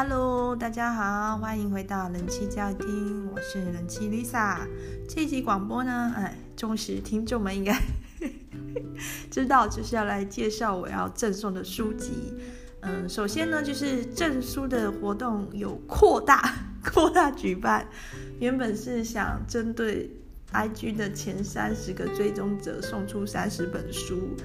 [0.00, 4.58] Hello，大家好，欢迎回到人气教育厅，我是人气 Lisa。
[5.08, 7.76] 这一集广播呢，哎，忠实听众们应该
[9.28, 12.32] 知道，就是要来介绍我要赠送的书籍。
[12.82, 17.84] 嗯，首先呢，就是赠书的活动有扩大 扩大举办，
[18.38, 20.08] 原本是想针对
[20.52, 24.36] IG 的前三十个追踪者送出三十本书。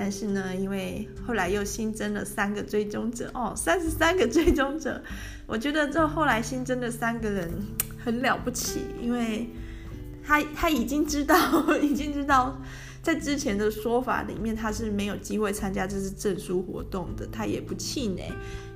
[0.00, 5.02] 但是呢，因为后来又新增了三个追踪者哦，三十三个追踪者，
[5.44, 7.50] 我觉得这后来新增的三个人
[8.04, 9.50] 很了不起，因为
[10.24, 11.36] 他他已经知道，
[11.82, 12.56] 已经知道
[13.02, 18.32] 在之前的说法里面他是没有机会参加这次证书活动的，他也不气馁，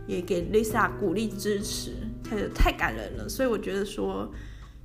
[0.09, 1.93] 也给 Lisa 鼓励支持，
[2.29, 4.29] 他就太感人了，所以我觉得说。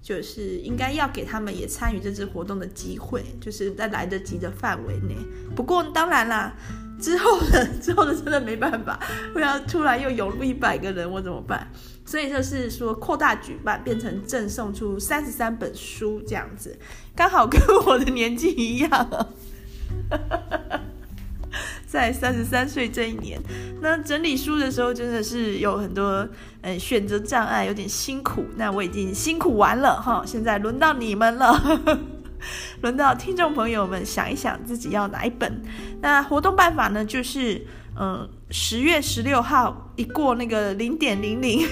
[0.07, 5.13] 就是应该要给他们也参与这次活动的机会，就是在来得及的范围内。
[5.53, 6.55] 不过当然啦，
[6.97, 8.97] 之后的之后的真的没办法，
[9.33, 11.69] 不要突然又涌入一百个人，我怎么办？
[12.05, 16.80] 所以就是说扩大举办，变成赠送出三十三本书这样子，
[17.13, 19.28] 刚好跟我的年纪一样。
[21.88, 23.39] 在三十三岁这一年，
[23.81, 26.27] 那整理书的时候真的是有很多
[26.61, 28.45] 嗯选择障碍，有点辛苦。
[28.55, 31.97] 那我已经辛苦完了哈，现在轮到你们了，
[32.81, 35.61] 轮到听众朋友们想一想自己要哪一本。
[36.02, 37.66] 那活动办法呢，就是
[37.97, 41.66] 嗯十月十六号一过那个零点零零，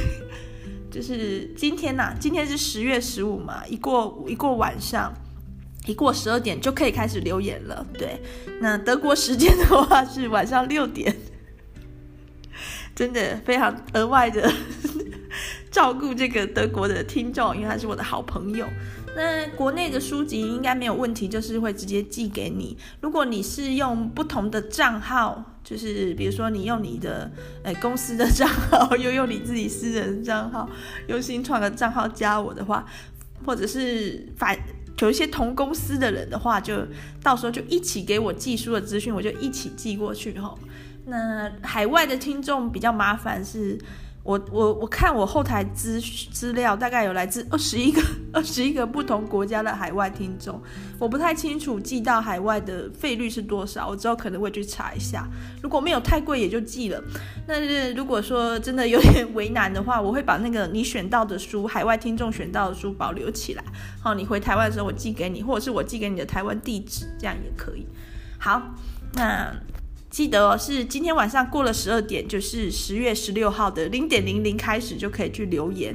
[0.90, 5.14] 就是今天呐、今天是十月十五嘛，一过一过晚上。
[5.86, 8.20] 一过十二点就可以开始留言了，对。
[8.60, 11.16] 那德国时间的话是晚上六点，
[12.96, 14.52] 真的非常额外的
[15.70, 18.66] 照顾这个德国的听众，因为他是我的好朋友。
[19.18, 22.78] 那国内的书籍应该没有问题，就是会直接寄给你。
[23.00, 27.32] 如果你是用不同的账号，就是比如说你用你的
[27.64, 30.70] 呃公司的账号，又用你自己私人账号，
[31.08, 32.86] 用新创的账号加我的话，
[33.46, 34.58] 或者是反。
[35.00, 36.86] 有一些同公司的人的话，就
[37.22, 40.58] 到时候就一起给我寄书的资讯，我就一起寄过去吼。
[41.06, 43.80] 那海外的听众比较麻烦是。
[44.26, 48.02] 我我我看我后台资资料，大概有来自二十一个
[48.34, 50.60] 二十一个不同国家的海外听众，
[50.98, 55.28] 我不太清楚寄到海外的费率是多少，我之后可能会去查一下。
[55.62, 57.00] 如果没有太贵，也就寄了。
[57.48, 63.64] 但是如果说真的有点 为难的话，我会把那个你选到的书，海外听众选到的书保留起来。
[64.02, 67.86] 好，你回台湾的时候我寄给你，或者是我寄给你的台湾地址，这样也可以。
[68.40, 68.74] 好，
[69.14, 69.54] 那。
[70.16, 75.94] 记得哦，是今天晚上过了十二点，就是十月十六号的零点零零开始就可以去留言，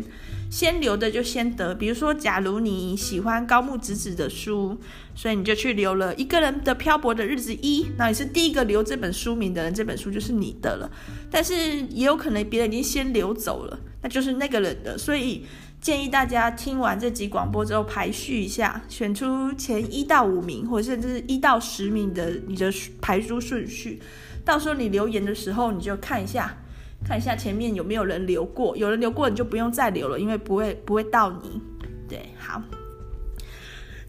[0.51, 1.75] 先留的就先得。
[1.75, 4.77] 比如说，假如你喜欢高木直子的书，
[5.15, 10.91] 所以你就去留了《一个人的漂泊的日子一》，那你是第一个留这本书名的人，这本书就是你的了。
[11.31, 11.55] 但是
[11.89, 15.47] 也有可能别人已经先留走了，那就是那个人的，所以。
[15.81, 22.71] 建议大家听完这集广播之后排序一下，选出前一到五名，或者甚至一到十名的你的
[23.01, 24.01] 排书顺序。
[24.45, 26.55] 到时候你留言的时候，你就看一下，
[27.03, 31.63] 看一下前面有没有人留过，有人留过你就不用再留了，因为不会不会到你。
[32.07, 32.63] 对，好。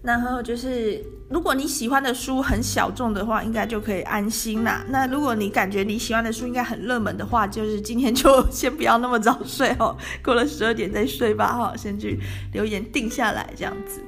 [0.03, 4.83] 然后就是，如果你喜欢的书很小众的话，应该就可以安心啦。
[4.89, 12.19] 那如果你感觉你喜欢的书应该很热门的话，就是今天就先不要那么早睡哦，过了十二点再睡吧哈，先去
[12.53, 14.01] 留言定下来这样子。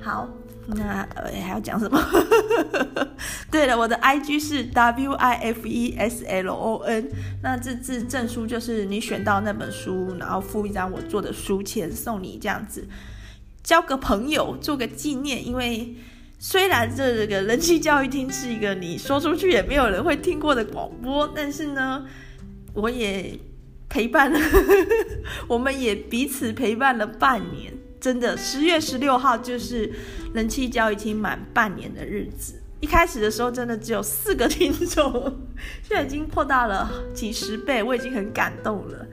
[0.00, 0.28] 好，
[0.68, 2.00] 那呃还要讲什么？
[3.50, 7.10] 对了，我的 IG 是 W I F E S L O N。
[7.42, 12.86] 那这次证书就是你选到那本书，然后附一张我做的书签送你这样子。
[13.62, 15.46] 交个朋友，做个纪念。
[15.46, 15.94] 因为
[16.42, 22.06] 虽然这个人气教育厅是一个你说出去也没有人会听过的广播，但是呢，
[22.72, 23.38] 我也
[23.90, 24.40] 陪伴了，
[25.46, 27.70] 我们也彼此陪伴了半年。
[28.00, 29.92] 真的，十月十六号就是
[30.32, 32.54] 人气教育厅满半年的日子。
[32.80, 35.12] 一开始的时候，真的只有四个听众，
[35.86, 39.06] 现在已经扩大了几十倍，我已经很感动了。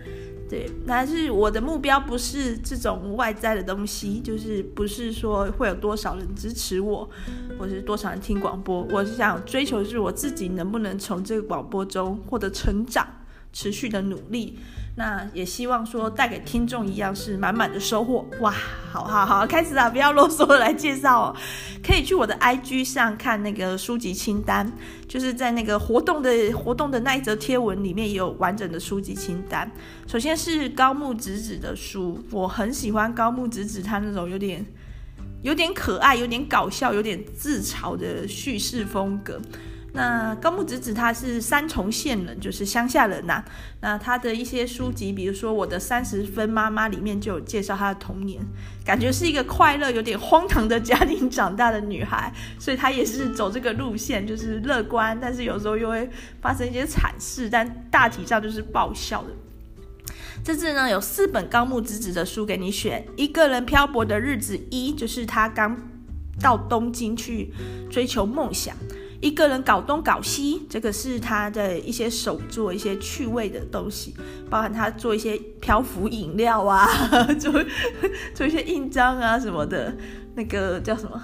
[0.49, 7.09] 对，但是我的目标不是这种外在的东西，就是不是说会有多少人支持我，
[7.59, 13.05] 或是多少人听广播，我是想追求是我自己能不能从这个广播中获得成长，
[13.51, 14.57] 持续的努力。
[14.99, 18.51] 那也希望说带给听众一样是满满的收获哇！
[18.91, 21.35] 好好好，开始啊，不要啰嗦来介绍哦，
[21.85, 24.71] 可以去我的 IG 上看那个书籍清单，
[25.07, 29.71] 就是在那个活动的活动的那一则贴文里面也有完整的书籍清单。
[30.07, 34.65] 首先是高木直子的书，我很喜欢高木直子她那种有点
[35.43, 39.39] 有点可爱、有点搞笑、有点自嘲的叙事风格。
[39.97, 43.43] 那高木直子她是三重县人，就是乡下人呐、
[43.81, 48.39] 那她的一些书籍，比如说《我的三十分妈妈》里面就有介绍她的童年，
[48.85, 56.07] 感觉是一个快乐、有点荒唐的家庭长大的女孩，所以她也是走这个路线，就是乐观，但是有时候又会
[56.39, 59.29] 发生一些惨事，但大体上就是爆笑的。
[60.43, 65.75] 这次呢，有四本高木直子的书给你选，《一个人漂泊的日子》一就是她刚
[66.39, 67.51] 到东京去
[67.89, 68.77] 追求梦想。
[69.19, 74.15] 一个人搞东搞西，这个是他的一些手作，一些趣味的东西，
[74.49, 76.87] 包含他做一些漂浮饮料啊，
[77.39, 77.51] 做
[78.35, 79.95] 做一些印章啊什么的，
[80.35, 81.19] 那个叫什么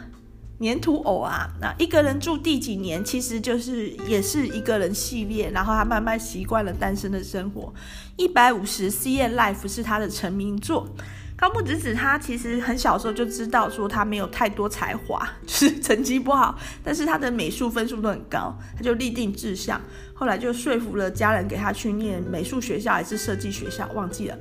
[0.60, 1.48] 粘土偶啊。
[1.62, 7.72] 那一个人住第几年，其实就是也是一个人系列，然后他慢慢习惯了单身的生活。
[8.18, 10.88] 一百五十 C N Life 是他的成名作。
[11.35, 19.81] 高木直子，他其实很小时候就知道说他没有太多才华，就是 成绩不好，但是他的美术分数都很高，他就立定志向，
[20.13, 24.38] 后来就说服了家人给他去念美术学校还是设计学校，忘记了。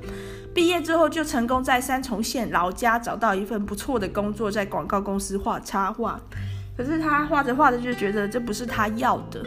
[0.53, 6.19] 毕业之后就成功在三重县老家找到一份不错的工作，在广告公司画插画。
[6.77, 9.43] 可是他画着画着就觉得这不是他要的。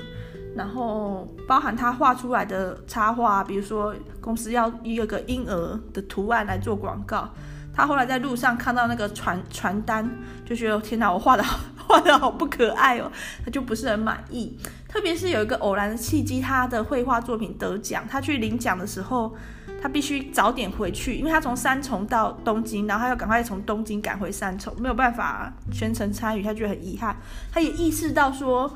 [0.56, 7.28] 然后包含他画出来的插画，比如说公司要一个个婴儿的图案来做广告，
[7.74, 10.10] 他后来在路上看到那个传传单，
[10.46, 11.44] 就觉得天哪，我画的
[11.86, 13.12] 画的好不可爱哦，
[13.44, 14.58] 他就不是很满意。
[14.88, 19.34] 特别是有一个偶然的契机，他的绘画作品得奖，他去领奖的时候，
[19.82, 27.14] 他必须早点回去，因为他从三重到东京，然后他要赶快从东京赶回三重，没有办法全程参与，他觉得很遗憾。
[27.52, 28.72] 他也意识到说。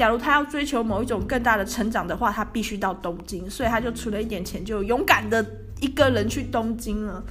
[0.00, 5.44] 假如他要追求某一种更大的成长的话，他必须到东京，所以他就存了一点钱，就勇敢的
[5.78, 7.22] 一个人去东京了。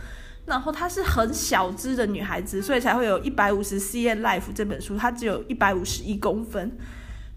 [0.45, 6.77] 然后她是很小只的女孩子，所以才会有一百五十 cm Life 这本书，她只有一百五十一公分。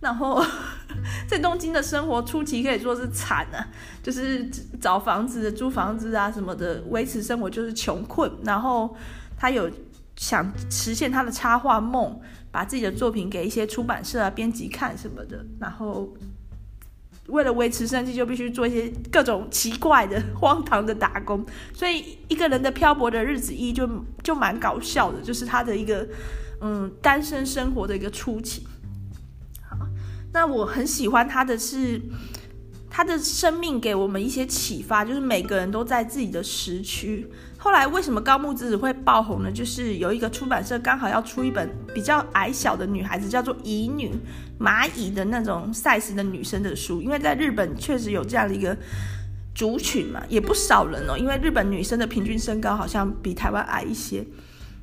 [0.01, 0.45] 然后
[1.27, 3.69] 在东京的生活初期可以说是惨啊，
[4.03, 4.47] 就是
[4.83, 8.31] 找房子、租房子啊什么的，维持生活就是穷困。
[8.45, 8.95] 然后
[9.39, 9.71] 她有
[10.15, 12.21] 想实现她的插画梦。
[12.53, 16.15] 把自己的作品给一些出版社啊、编辑看什么的，然后
[17.29, 21.45] 为了维持生计，就必须做一些各种奇怪的、荒唐的打工。
[21.73, 23.89] 所以一个人的漂泊的日子一就
[24.23, 26.07] 就蛮搞笑的，就是他的一个
[26.61, 28.67] 嗯单身生活的一个初期。
[29.63, 29.79] 好，
[30.33, 32.01] 那我很喜欢他的是
[32.91, 37.27] 他的生命给我们一些启发，就是每个人都在自己的时区。
[37.63, 39.53] 后来为什么高木直子会爆红呢？
[39.53, 44.11] 就是有一个出版社刚好要出一本比较矮小的女孩子，叫做蚁女，
[44.59, 47.01] 蚂蚁的那种 size 的女生的书。
[47.01, 48.77] 因为在日本确实有这样的一个
[49.55, 51.17] 族群嘛，也不少人哦。
[51.17, 54.27] 因为日本女生的平均身高好像比台湾矮一些。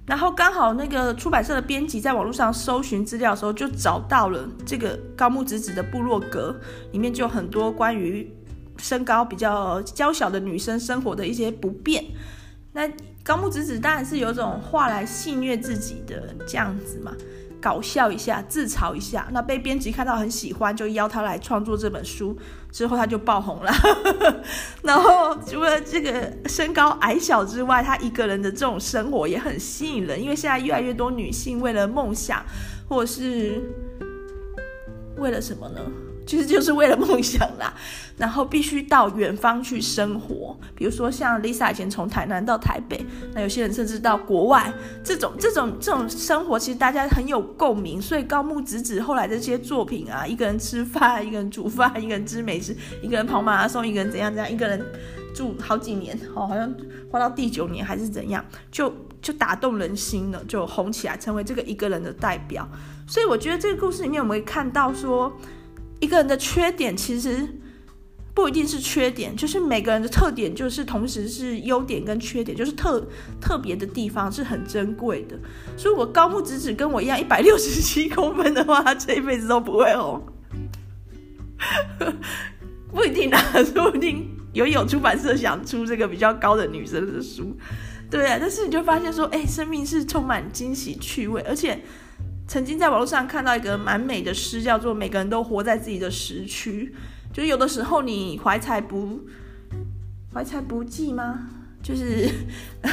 [0.06, 6.58] 然后刚好那个出版社的编辑在网络上搜寻资料的时候，就找到了这个高木直子的部落格，
[6.94, 8.34] 里面就有很多关于
[8.78, 12.02] 身高比较娇小的女生生活的一些不便。
[12.80, 12.90] 那
[13.26, 17.14] 高木直子当然是有种话来戏谑自己的这样子嘛，
[17.60, 19.28] 搞笑一下，自嘲一下。
[19.34, 22.38] 那被编辑看到很喜欢，就邀他来创作这本书。
[22.72, 23.74] 之后他就爆红了。
[24.81, 32.42] 然后除了这个身高矮小之外，他一个人的这种生活也很吸引人，因为现在越来越多女性为了梦想，
[32.88, 33.62] 或者是
[35.18, 35.81] 为了什么呢？
[36.30, 37.74] 其实就是为了梦想啦，
[38.16, 44.71] 然后必须到远方去生活，比如说像 Lisa 以前从台南到台北，那有些人甚至到国外，
[45.04, 54.80] 这种这种这种生活其实大家很有共鸣，所以高木直子后来这些作品啊，一个人吃饭，一个人煮饭，一个人吃美食，一个人跑马拉松，一个人怎样怎样，一个人
[55.33, 56.71] 住好几年，哦，好像
[57.09, 62.69] 花到第九年还是怎样，就就打动人心了，就红起来，成为这个一个人的代表。
[63.07, 65.36] 所以我觉得这个故事里面我们会看到说。
[65.99, 67.47] 一个人的缺点其实
[68.33, 73.06] 不一定是缺点，就是每个人的特点，就是同时是优点跟缺点，就是特
[73.41, 75.37] 特别的地方是很珍贵的。
[75.75, 80.25] 所以，我高木直子跟我一样一百六十七公分的话，他这一辈子都不会红。
[82.94, 87.57] 不一定啊，说不定有有出版社想出这个比较高的女生的书，
[88.09, 88.37] 对啊。
[88.39, 91.83] 但是你就发现说，哎，生命是充满惊喜趣味，而且。
[92.49, 96.91] 曾经在网络上看到一个蛮美的诗，叫做“每个人都活在自己的时区”。
[97.31, 99.21] 就是有的时候你怀才不
[100.33, 101.47] 怀才不济吗？
[101.83, 102.27] 就是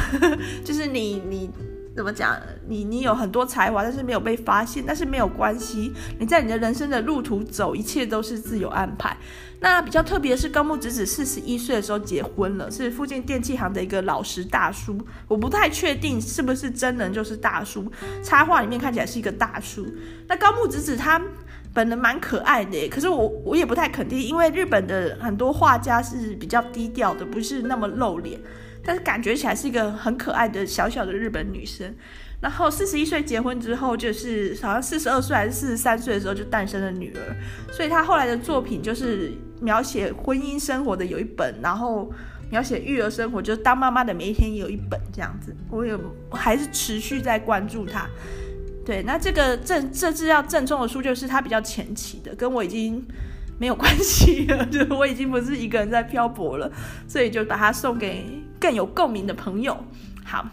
[0.62, 1.50] 就是你你
[1.97, 2.37] 怎么讲？
[2.69, 5.95] 你你有很多才华，但是没有被发现，但是没有关系。
[6.19, 9.17] 你在你的人生的路途走，一切都是自有安排。
[9.61, 15.00] 那比较特别是，高木直子四十一岁的时候结婚了，是附近电器行的一个老实大叔。
[15.26, 17.91] 我不太确定是不是真人就是大叔，
[18.23, 19.87] 插画里面看起来是一个大叔。
[20.29, 21.19] 那高木直子他
[21.73, 28.38] 本人蛮可爱的，可是我我也不太肯定，因为日本的很多画家是比较低调的，不是那么露脸，
[28.87, 31.93] 但是感觉起来是一个很可爱的小小的日本女生。
[32.38, 37.37] 然后四十一岁结婚之后，就是好像四十二岁还是四十三岁的时候就诞生了女儿，
[37.73, 42.12] 所以她后来的作品就是描写婚姻生活的有一本，然后
[42.50, 45.57] 描写育儿生活，就是当妈妈的每一天也有一本这样子。
[45.71, 45.99] 我有
[46.31, 48.07] 还是持续在关注她。
[48.85, 53.02] 对，那这个正这次要郑重的书就是她比较前期的，跟我已经
[53.59, 56.71] 没有关系了，就是我已经不是一个人在漂泊了，
[57.09, 58.25] 所以就把它送给
[58.60, 59.84] 更有共鸣的朋友。
[60.25, 60.46] 好。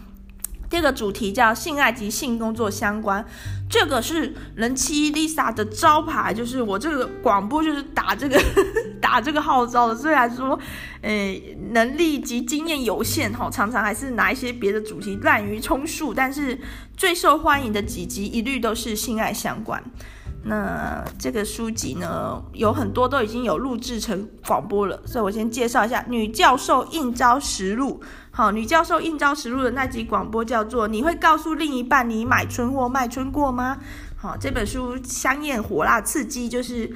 [0.70, 3.24] 这个主题叫性爱及性工作相关，
[3.70, 8.42] 这个是人妻 Lisa 的招牌，就是我这个广播就是打这个
[9.00, 9.94] 打这个号召的。
[9.94, 10.58] 虽然说，
[11.00, 16.58] 呃，能力及经验有限哈，常常还是拿一些别的主题滥竽充数，但是
[16.96, 19.80] 最受欢迎的几集一律都是性爱相关。
[20.46, 28.00] 那这个书籍呢，有很多都已经有录制成广播了，所以我先介绍一下《女教授应招实录》。
[28.30, 33.78] 好，《女教授应招实录》的那集广播叫做“你会告诉另一半你买春或卖春过吗？”
[34.20, 36.94] 好，这本书香艳火辣刺激，就是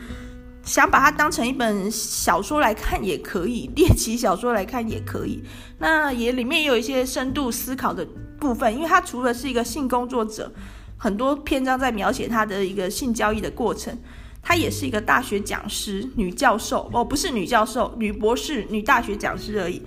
[0.63, 5.43] 想把它当成一本小说来看也可以，猎奇小说来看也可以。
[5.79, 8.07] 那也里面也有一些深度思考的
[8.39, 10.53] 部分，因为它除了是一个性工作者。
[10.99, 13.97] 很多篇章在描写她的一个性交易的过程，
[14.43, 19.81] 她也是一个大学讲师、女教授哦，不是女教授、女博士、女大学讲师而已。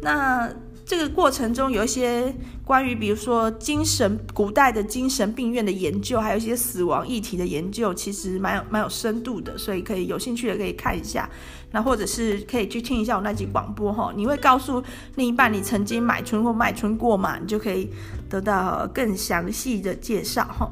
[0.00, 0.50] 那
[0.86, 11.28] 这个过程中有一些关于，比如说精神古代的精神病院的研究，还有一些死亡议题的研究，其实蛮有蛮有深度的，所以可以有兴趣的可以看一下。
[11.74, 14.80] 那或者是可以去听一下我那集广播哈，你会告诉
[15.16, 17.36] 另一半你曾经买春或卖春过吗？
[17.40, 17.90] 你就可以
[18.30, 20.70] 得到更详细的介绍哈。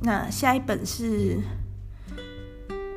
[0.00, 1.38] 那下一本是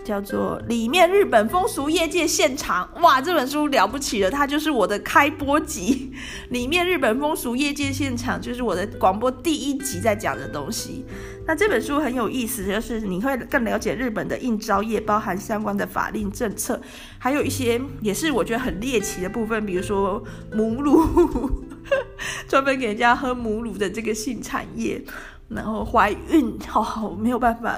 [0.06, 6.12] 叫做《里面日本风俗业界现场》，哇，这本书了不起了，它就是我的开播集，
[6.52, 11.04] 《里面日本风俗业界现场》就是我的广播第一集在讲的东西。
[11.46, 16.80] 那这本书很有意思，就是你会更了解日本的应招业，包含相关的法令政策，
[17.18, 21.66] 还有一些也是我觉得很猎奇的部分，比如说母乳，
[22.48, 25.04] 专门给人家喝母乳的这个性产业，
[25.50, 27.76] 然后怀孕，好好没有办法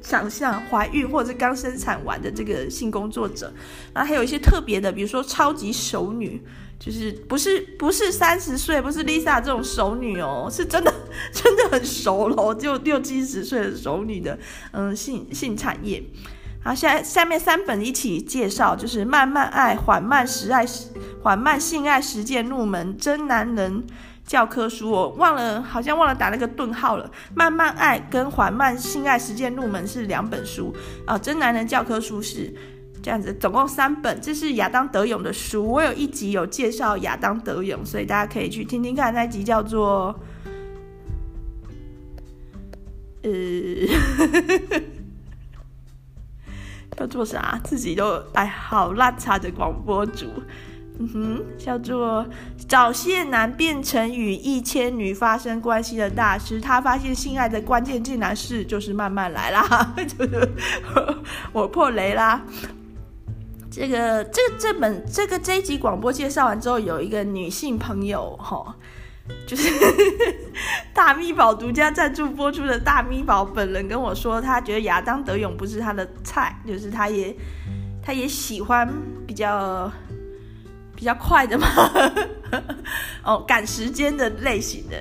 [0.00, 3.52] 想象怀孕或者是刚生产完的这个性工作者，
[3.92, 6.40] 然后还有一些特别的，比如说超级熟女。
[6.78, 10.92] 就是不是不是三十岁，不是 Lisa 这种熟女哦，是真的
[11.32, 14.38] 真的很熟了，就六七十岁的熟女的，
[14.72, 16.02] 嗯，性性产业。
[16.62, 20.66] 好，下下面三本一起介绍，就是慢慢爱、缓慢实爱、
[21.22, 23.84] 缓慢性爱实践入门真男人
[24.26, 24.90] 教科书。
[24.90, 27.10] 我忘了，好像忘了打那个顿号了。
[27.34, 30.74] 慢慢爱跟缓慢性爱实践入门是两本书
[31.06, 32.54] 啊，真男人教科书是。
[33.06, 34.20] 这样子，总共三本。
[34.20, 39.14] 这是亚当德勇的书，我有一集有介绍亚当德勇，所以大家可以去听听看。
[39.14, 40.12] 那集叫做，
[43.22, 43.30] 呃，
[46.98, 47.60] 叫做啥？
[47.62, 50.26] 自己都哎，好烂差的广播主。
[50.98, 52.26] 嗯哼，叫做
[52.66, 60.48] 早泄男变成与一千女发生关系的大师，他发现性爱的关键竟然是就是慢慢来啦，就是
[61.52, 62.42] 我破雷啦。
[63.76, 68.74] 这个这这本这个这一集广播介绍完之后，有一个女性朋友哈，
[69.46, 69.70] 就是
[70.94, 77.36] 大咪宝独家赞助播出的大咪宝本人跟我说，他觉得亚当德永不是他的菜，就是他也
[78.02, 78.90] 他也喜欢
[79.26, 79.92] 比较
[80.94, 81.68] 比较快的嘛，
[83.24, 84.96] 哦，赶时间的类型的。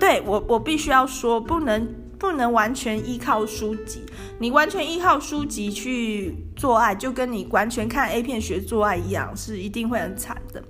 [0.00, 4.02] 对，我我必须要说，不能不能完全依靠书籍。
[4.38, 10.62] 你完全依靠书籍去做爱，就跟你完全看 A 片学做爱一样，是一定会很惨的。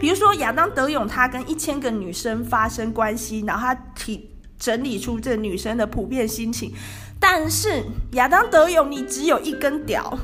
[0.00, 6.72] 比如说亚当德永，他跟一千个女生发生关系，然后他提整理出这女生的普遍心情。
[7.20, 10.18] 但是亚当德永，你只有一根屌，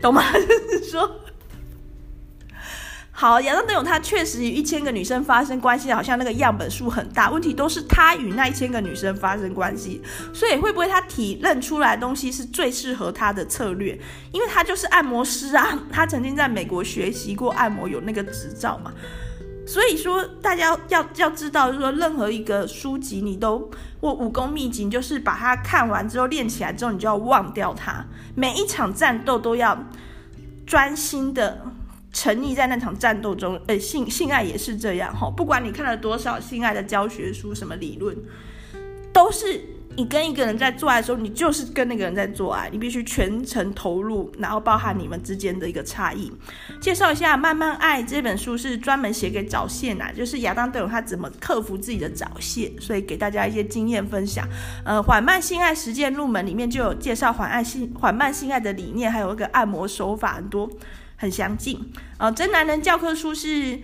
[0.00, 0.22] 懂吗？
[0.32, 1.18] 就是说。
[3.22, 7.30] 好，亚当德勇他确实与一千个女生发生关系，好像那个样本数很大。
[7.30, 10.02] 问题都是他与那一千个女生发生关系，
[10.34, 13.96] 所以会不会他体认出来东西是最适合他的策略？
[14.32, 18.92] 因为他就是按摩师啊，他曾经在美国学习过按摩，有那个执照嘛。
[19.64, 28.04] 所以说，大家要要知道，就是说任何一个书籍，你都或武功秘籍，就是把它看完之后练起来之后，你就要忘掉它。
[28.34, 29.80] 每一场战斗都要
[30.66, 31.62] 专心的。
[32.12, 35.30] 沉溺在那场战斗中，呃，性性爱也是这样哈。
[35.30, 38.16] 不管你看了多少性爱的教学书，什么理论，
[39.12, 39.60] 都是
[39.96, 46.32] 你跟一个人在做爱的时候，你就是跟那个人在做爱，你必须全程投入，然后包含你们之间的一个差异。
[46.80, 54.46] 介绍一下《慢慢爱》这本书是专门写给早泄男，就是亚当·德荣他怎么克服自己的早泄，所以给大家一些经验分享。
[54.84, 60.70] 呃，缓慢性爱实践入门里面就有介绍缓爱性缓慢性爱的理念，还有一个按摩手法，很多
[61.22, 61.80] 很详尽。
[62.18, 63.78] 呃，真男人教科书是。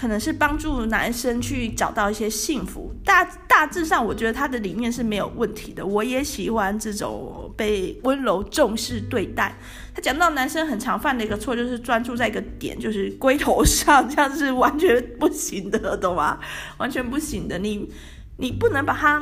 [0.00, 5.84] 可能是帮助男生去找到一些幸福，大大致上我觉得他的理念是没有问题的。
[5.84, 9.52] 我也喜欢这种被温柔重视对待。
[9.92, 16.38] 他讲到男生很常犯的一个错，就是专注在一个点，就是龟头上，这样是完全不行的，懂吗？
[16.76, 17.92] 完全不行的，你
[18.36, 19.20] 你不能把它。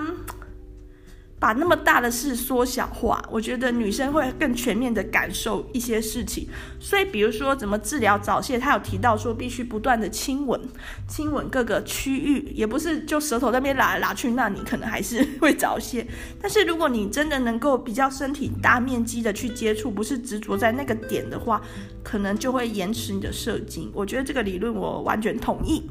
[1.39, 6.49] 把那么大的事缩小化，我觉得女生会更全面的感受一些事情。
[6.81, 10.59] 所以，比如说怎么治疗早泄，他有提到说必须不断的亲吻，
[11.07, 16.07] 亲吻各个区域，也不是就舌头那边拉来拉去，那你可能还是会早泄。
[16.41, 21.61] 但是如果你真的能够比较身体大面积的去接触，不是执着在那个点的话，
[22.03, 23.91] 可能就会延迟你的射精。
[23.93, 25.87] 我觉得这个理论我完全同意。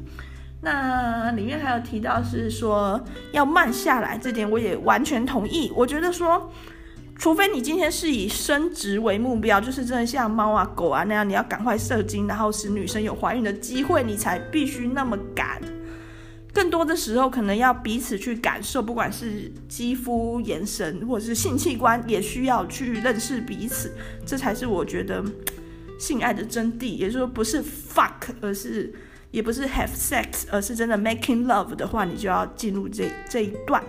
[0.66, 5.72] 那里面还有提到是说要慢下来，这点我也完全同意。
[5.76, 6.50] 我觉得说，
[7.14, 15.60] 除非你今天是以生殖为目标，就是真的像猫啊狗啊那样，你要赶快射精，然后使女生有怀孕的机会，你才必须那么赶。
[16.52, 23.94] 更多的时候，可能要彼此去感受，不管是肌肤、眼神，或者是性器官，也需要去认识彼此，
[24.26, 25.24] 这才是我觉得
[25.96, 26.96] 性爱的真谛。
[26.96, 28.92] 也就是说，不是 fuck，而是。
[29.36, 33.84] 也不是 have sex，而是真的 making love 的话，你就要进入这这一段。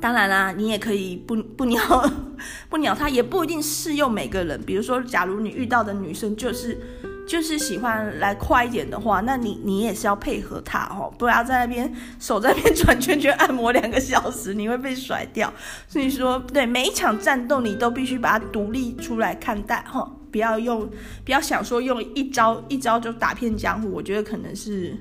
[0.00, 1.82] 当然啦，你也可以不不鸟
[2.70, 4.58] 不鸟他，也不一定适用每个人。
[4.62, 6.80] 比如说，假如你遇到的女生就是
[7.28, 15.52] 就是喜欢来快一点的话，那你你也是要配合她哦，不要在那边手在那边转圈圈按摩两个小时，你会被甩掉。
[15.86, 20.10] 所以说，对每一场战斗，你都必须把它独立出来看待哈。
[20.32, 20.90] 不要用，
[21.24, 24.96] 不要想说用一招一招就打遍江湖，我觉得可能是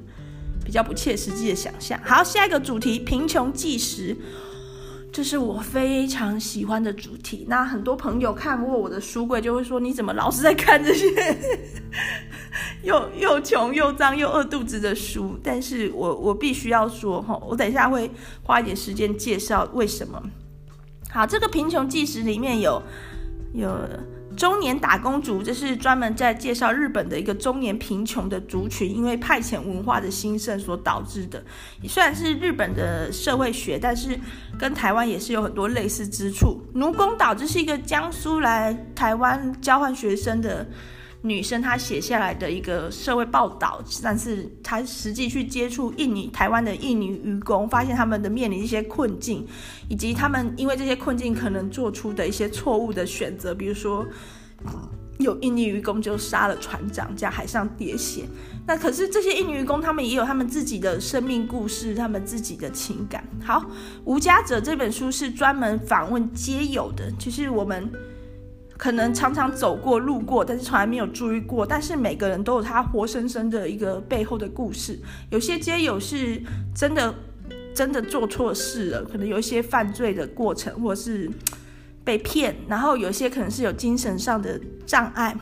[0.65, 1.97] 比较不切实际的想象。
[2.03, 4.17] 好，下一个主题，贫穷计时，
[5.11, 7.45] 这是我非常喜欢的主题。
[7.47, 11.07] 那很多朋友看过我的书柜，就会说你怎么老是在看这些
[12.83, 15.39] 又又穷又脏又饿肚子的书？
[15.41, 18.11] 但是我我必须要说哈，我等一下会
[18.43, 20.21] 花一点时间介绍为什么。
[21.09, 22.83] 好，这个贫穷计时里面有
[23.53, 23.73] 有。
[24.35, 31.43] 中年打工族，这是专门在介绍日本的一个中年贫穷的族群，因为派遣文化的兴盛所导致的。
[31.87, 34.19] 虽然是日本的社会学，但是
[34.57, 36.61] 跟台湾也是有很多类似之处。
[36.73, 40.67] 奴工岛，这是一个江苏来台湾交换学生的。
[41.23, 49.45] 女生她写下来的一个社会报道，但是她实际去接触印尼、台湾的印尼渔工，发现他们的面临一些困境，
[49.87, 54.03] 以及他们因为这些困境可能做出的一些错误的选择，比如说
[55.19, 58.23] 有印尼渔工就杀了船长，在海上喋血。
[58.65, 63.23] 那可是这些印尼渔工，他们也有他们自己的生命故事，他们自己的情感。
[63.43, 63.59] 好，
[64.05, 67.91] 《无家者》这本书是专门访问街友的，其实我们。
[68.81, 71.63] 可能常常走过路过，但是从来没有注意过。
[71.63, 74.97] 但是每个人都有他活生生的一个背后的故事。
[75.29, 76.41] 有些街友是
[76.73, 77.13] 真的
[77.75, 81.29] 真的做错事了，可能有一些犯罪的过程，或是
[82.03, 82.55] 被骗。
[82.67, 85.37] 然后有些可能是有精神上的障碍。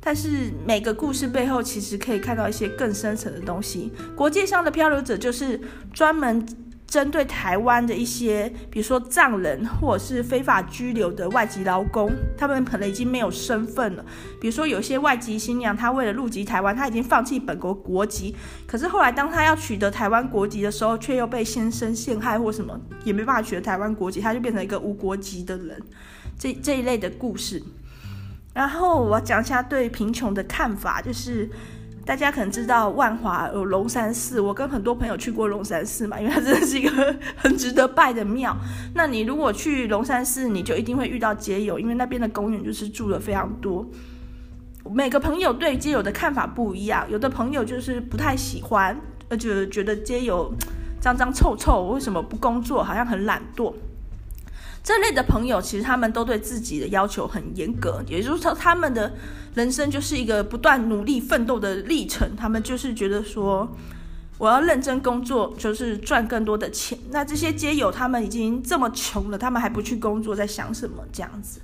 [0.00, 3.92] 但是每个故事背后，其实可以看到一些更深层的东西。
[4.16, 5.60] 国际上的漂流者就是
[5.92, 6.44] 专门。
[6.92, 14.04] 针对台湾的一些，比如说藏人或者是非法居留的外籍劳工，他们可能已经没有身份了。
[14.38, 25.82] 比如说有些外籍新娘，她为了入籍台湾，她已经放弃本国国籍，可是后来当她要取得台湾国籍的时候，却又被先生陷害或什么，也没办法取得台湾国籍，她就变成一个无国籍的人。
[26.38, 27.62] 这这一类的故事。
[28.52, 31.48] 然后我讲一下对贫穷的看法，就是。
[32.04, 38.56] 大家可能知道万华有龙山寺，我跟很多朋友去过龙山寺嘛，因为它真的是一个很值得拜的庙。
[38.94, 43.86] 那你如果去龙山寺，你就一定会遇到街友，因为那边的公园就是住的非常多。
[44.92, 50.52] 每个朋友对街友的看法不一样，有的朋友就是不太喜欢，而且觉得街友
[51.00, 53.72] 脏脏臭臭，为什么不工作，好像很懒惰。
[54.84, 59.14] 这类的朋友，其实他们都对自己的要求很严格，也就是说，他们的
[59.54, 62.34] 人生就是一个不断努力奋斗的历程。
[62.36, 63.76] 他们就是觉得说，
[64.38, 66.98] 我要认真工作，就是赚更多的钱。
[67.10, 71.04] 那这些街友，他们已经这么穷了，他们还不去工作，在想什么？
[71.12, 71.60] 这样子，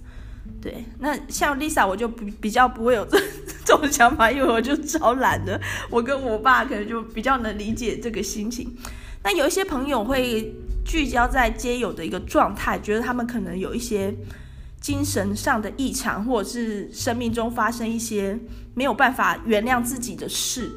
[0.63, 0.85] 对。
[1.01, 3.19] 那像 Lisa，我就比比较不会有这
[3.65, 5.61] 种想法，因为我就超懒的。
[5.91, 8.73] 我跟我爸可能就比较能理解这个心情。
[9.25, 10.55] 那有一些朋友会。
[10.89, 14.13] 聚焦在街友的一个状态，觉得他们可能有一些
[14.81, 18.39] 精神上的异常，或者是生命中发生一些
[18.75, 20.73] 没有办法原谅自己的事。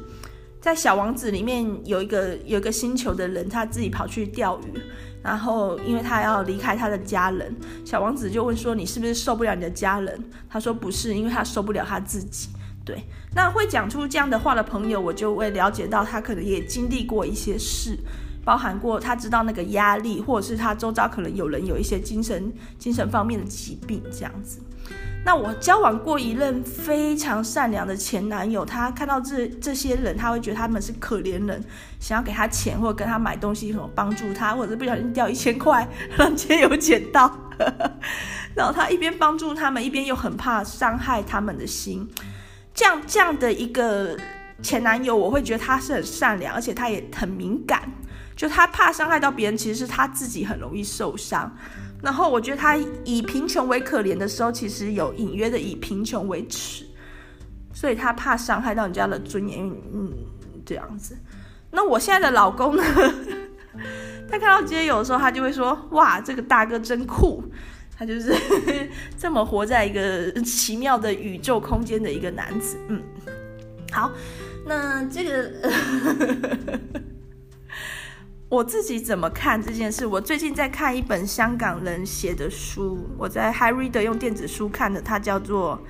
[0.60, 4.80] 在《小王子》里面有一个有一个星球的人，他自己跑去钓鱼，
[5.22, 12.50] 然后因为他要离开他的家人，小王子就问说：“你是不是受不了你的家人？”他说：“不是，因为他受不了他自己。”
[12.84, 13.02] 对，
[13.34, 17.98] 那会讲出这样的话的朋友，我就会了解到他可能也经历过一些事。
[18.44, 24.60] 包含过他知道那个压力，或者是他周遭可能有人有一些精神精神方面的疾病这样子。
[25.24, 31.62] 那我交往过一任非常善良的前男友，他看到这这些人，他会觉得他们是可怜人，
[32.00, 37.32] 想要给他钱或者跟他买东西，什么帮助他，或者是不小心掉一千块让街友捡到，
[38.56, 42.08] 然后他一边帮助他们，一边又很怕伤害他们的心。
[42.74, 44.18] 这样这样的一个
[44.60, 47.88] 前男友，我会觉得他是很善良，而且他也很敏感。
[48.34, 51.54] 就他怕伤害到别人，其实是他自己很容易受伤。
[52.02, 56.84] 然后我觉得他以贫穷为可怜的时候，其实有隐约的以贫穷为耻，
[57.72, 59.60] 所以他怕伤害到人家的尊严，
[59.92, 60.12] 嗯，
[60.66, 61.16] 这样子。
[61.70, 62.82] 那我现在的老公呢？
[64.28, 67.44] 他看到街友的时候，他就会说：“哇，这个大哥真酷，
[67.96, 68.34] 他就是
[69.16, 73.00] 这么活在一个奇妙的宇宙空间的一个男子。”嗯，
[73.92, 74.10] 好，
[74.66, 75.70] 那这个。
[78.52, 80.04] 我自己怎么看这件事？
[80.04, 85.80] 我最近在看一本香港人写的书，我在 Hired 用电子书看的，它叫做。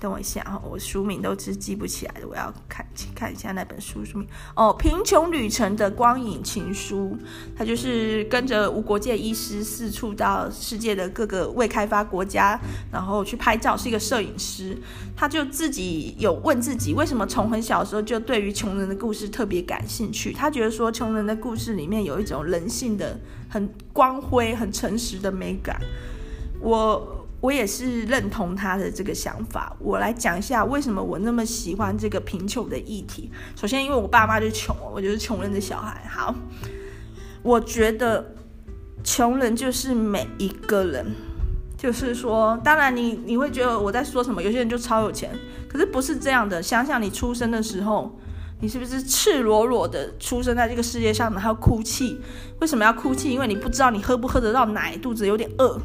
[0.00, 7.16] 等我一下哈，我书名都是记不起来的，我要看看一下那本书书名哦，《贫穷旅程的光影情书》，
[7.56, 12.58] 他就是跟着无国界医师四处到世界的各个未开发国家，
[12.92, 14.78] 然后去拍照，是一个摄影师。
[15.16, 20.32] 他就自己有问自己，为什么从很小的时候就对于穷人的故事特别感兴趣？
[20.32, 25.80] 他觉得说，穷人的故事里面有一种人性的很光辉、很诚实的美感。
[26.60, 27.16] 我。
[27.40, 29.76] 我也是认同他的这个想法。
[29.78, 33.30] 我来讲一下为什么我那么喜欢这个贫穷的议题。
[33.54, 36.02] 首先，因为我爸妈就穷，我就是穷人的小孩。
[36.10, 36.34] 好，
[37.42, 38.34] 我觉得
[39.04, 41.06] 穷人就是每一个人，
[41.76, 44.42] 就是说，当然你你会觉得我在说什么？
[44.42, 45.30] 有些人就超有钱，
[45.68, 46.60] 可是不是这样的。
[46.60, 48.18] 想想你出生的时候，
[48.60, 52.20] 你是不是赤裸裸的出生在这个世界上，然后哭泣？
[52.60, 53.30] 为什么要哭泣？
[53.30, 55.80] 因为你不知道你喝不喝得到奶，肚子有点饿。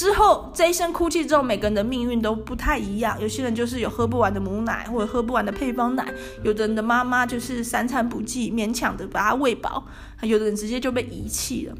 [0.00, 3.20] 之后这一声哭泣之后，每个人的命运都不太一样。
[3.20, 6.02] 有些人就是有喝不完的母奶，或者喝不完的配方奶；
[6.42, 9.84] 有的人的妈妈就是三餐不继，勉强的把他喂饱；
[10.22, 11.76] 有的人直接就被遗弃了。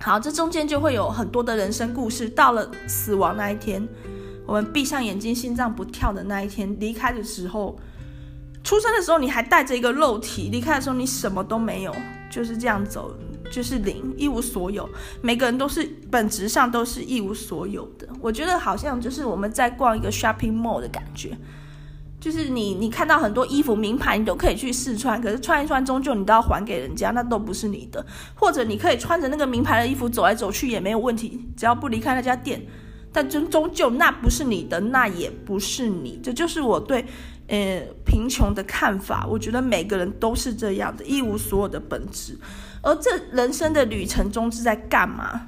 [0.00, 2.28] 好，这中间就会有很多的人生故事。
[2.28, 3.86] 到了死亡那一天，
[4.44, 7.78] 我们闭上眼睛，心脏不跳的那一天，离开的时候，
[8.64, 11.94] 出生的时候你还带着一个肉体，离开的时候你什么都没有，
[12.28, 13.16] 就是这样走。
[13.50, 14.88] 就是零，一无所有，
[15.22, 18.08] 每个人都是本质上都是一无所有的。
[18.20, 21.36] 我觉得好像就是我们在逛一个 shopping mall 的感觉，
[22.18, 28.04] 就是你你看到很多衣服名牌，你都可以去试穿，可是穿一穿终究你都要还给人家，那都不是你的。
[28.34, 32.66] 或者你可以穿着那个名牌的衣服走来走去也没有问题，只要不离开那家店，
[33.12, 36.18] 但终终究那不是你的，那也不是你。
[36.22, 37.04] 这就是我对
[37.48, 39.26] 呃贫穷的看法。
[39.30, 42.38] 我觉得每个人都是这样的，一无所有的本质。
[42.84, 45.46] 而这人生的旅程中是在干嘛？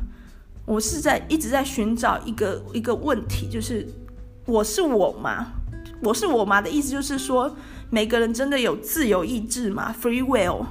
[0.65, 3.87] 我是在一直在寻找一个一个问题，就是
[4.47, 5.53] 我是我吗？
[6.03, 7.55] 我是我吗的意思就是说，
[7.91, 10.65] 每个人真的有自由意志吗？Free will？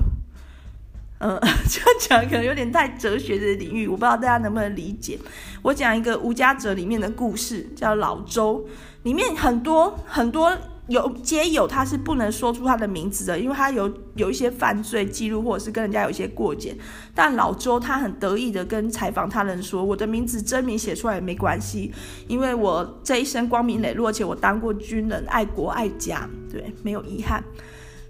[1.20, 5.18] 嗯， 这样讲可能有点太哲学的领域，我不知道大家能不能理解。
[5.62, 8.66] 我讲一个无家者里面的故事，叫老周，
[9.04, 10.58] 里面很多很多。
[10.88, 16.78] 有街友，他是不能说出他的名字的，因为他有有一些犯罪记录，或者是跟人家有一些过节。
[17.16, 21.92] 但老周他很得意的跟采访他人说：“我的名字真名写出来也没关系，
[22.28, 27.44] 因为我这一生光明磊落，且我当过军人，爱国爱家，对，没有遗憾。”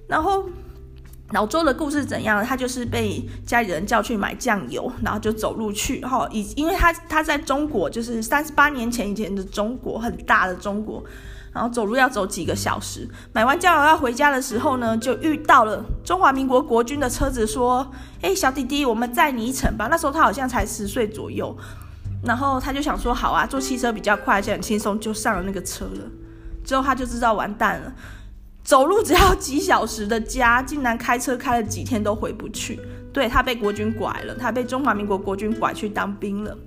[0.08, 0.50] 然后
[1.32, 2.44] 老周的故事怎样？
[2.44, 11.02] 他就是被家里人叫去买酱油，然后就走路去，哈，以因为他他在中国，就是三十八年前以前的中国，很大的中国。
[11.56, 17.90] 然后走路要走几个小时，买完酱油要回家的时候呢，就遇到了中华民国国军的车子，说
[18.22, 21.56] ：“哎，小弟弟，我们载你一程吧。”那时候他好像才十岁左右，
[22.26, 26.02] 然后他就想说：“好啊，坐汽车比较快，而且很轻松，就上了那个车了。”
[26.66, 27.94] 之后他就知道完蛋了，
[28.62, 32.78] 走路只要几小时的家，竟然开车开了几天都回不去。
[33.14, 36.58] 对，他被国军拐了，他被中华民国国军拐去当兵了。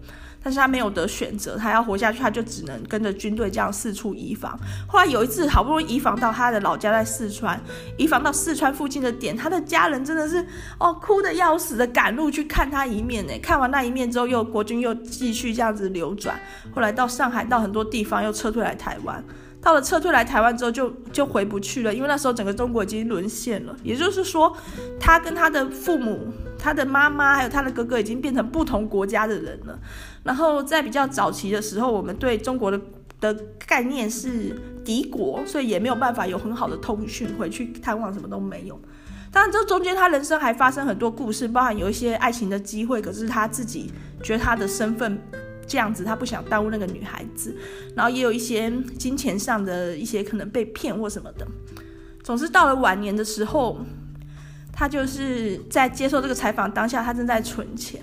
[0.42, 4.58] 但是他没有得选择，他要活下去，他就只能跟着军队这样四处移防。
[4.86, 7.60] 后来有一次，好不容易移防到他的老家在四川，
[7.96, 10.46] 移防到四川附近的点，他的家人真的是
[10.78, 13.32] 哦哭的要死的赶路去看他一面呢。
[13.42, 16.38] 看完那一面之后，又国军又继续这样子流转，
[16.74, 19.22] 后来到上海，到很多地方又撤退来台湾。
[19.60, 23.74] 到了撤退来台湾之后就，就回不去了，因为那时候整个中国已经沦陷了。
[23.82, 24.56] 也就是说，
[25.00, 29.78] 他跟他的父母、他的妈妈还有他的哥哥已经变成不同国家的人了。
[30.22, 32.80] 然后在比较早期的时候，我们对中国的
[33.20, 33.34] 的
[33.66, 38.80] 概念是敌国，所以也没有办法有很好的通讯，回去探望什么都没有。
[39.32, 43.92] 当然，这中间他人生还发生很多故事，包含有一些爱情的机会，可是他自己
[44.22, 45.20] 觉得他的身份。
[45.68, 47.54] 这样子，他不想耽误那个女孩子，
[47.94, 51.46] 然后也有一些金钱上的一些可能被骗或什么的。
[52.24, 53.78] 总之，到了晚年的时候，
[54.72, 58.02] 他就是在接受这个采访当下，他正在存钱。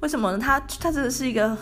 [0.00, 0.38] 为什么呢？
[0.38, 1.56] 他他真的是一个。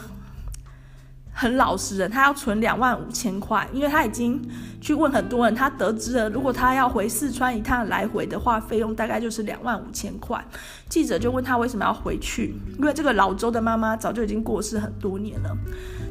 [1.38, 4.40] 很老实人，他要存两万五千块，因为他已经
[4.80, 10.42] 去问很多人，他得知了，如果他要回四川一趟来回的话，费用大概就是两万五千块。
[10.88, 15.54] 记者就问他为什么要回去，因为这个老周的妈妈早就已经过世很多年了。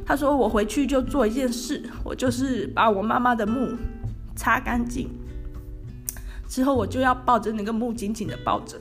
[0.06, 3.76] 他说：“我回去就做一件事，我就是把我妈妈的墓
[4.36, 5.10] 擦干净，
[6.48, 8.80] 之后我就要抱着那个墓紧紧的抱着。”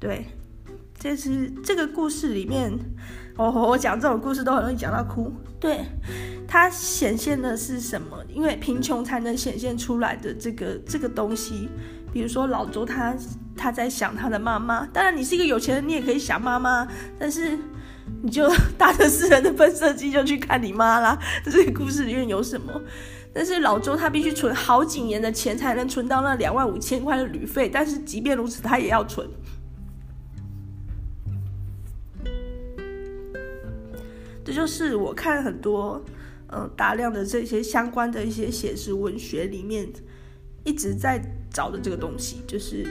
[0.00, 0.26] 对，
[0.98, 2.76] 这是这个故事里面。
[3.36, 5.84] 我我讲这种故事都很容易讲到哭，对，
[6.48, 8.16] 它显现的是什么？
[8.28, 11.68] 因为贫穷才能显现出来的这个这个东西。
[12.12, 13.14] 比如说老周他
[13.54, 17.58] 他在想他的妈妈，当然你是一个有钱人，你也可以想妈妈，但是
[18.22, 21.18] 你就大着私人的喷射机就去看你妈啦。
[21.44, 22.72] 这个故事里面有什么？
[23.34, 29.28] 但是老周他必须存好几年的钱才能存到那两万五千块的旅费，但是即便如此，他也要存。
[34.46, 36.00] 这就是我看很多，
[36.46, 39.84] 呃，大量的这些相关的一些写实文学里面
[40.62, 41.20] 一直在
[41.52, 42.86] 找的这个东西，就是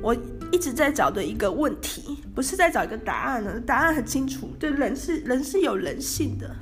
[0.00, 0.14] 我
[0.52, 3.60] 一直在找的一个问题，不是在找一个答案呢？
[3.66, 6.54] 答案很清楚，对，人是人是有人性的，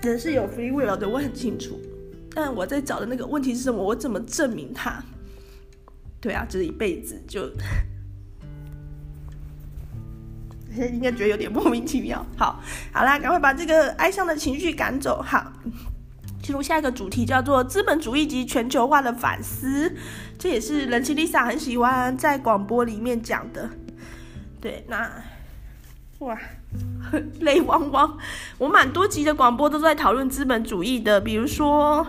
[0.00, 1.78] 人是有 free will 的，我很清楚。
[2.34, 3.84] 但我在找的那个问题是什么？
[3.84, 5.04] 我怎么证明它？
[6.22, 7.50] 对啊，这一辈子就。
[10.76, 12.24] 应该觉得有点莫名其妙。
[12.36, 12.60] 好，
[12.92, 15.22] 好啦，赶快把这个哀伤的情绪赶走。
[15.22, 15.52] 好，
[16.42, 19.94] 进入下一个主题，叫做资本主义及全球化的反思。
[20.38, 23.70] 这也是人气 Lisa 很喜欢在广播里面讲的。
[24.60, 25.10] 对，那
[26.18, 26.38] 哇，
[27.40, 28.16] 泪汪汪。
[28.58, 32.06] 我蛮多集的广播都在讨论资本主义的，比如说，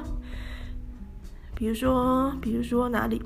[1.55, 3.21] 比如说，比如说哪里？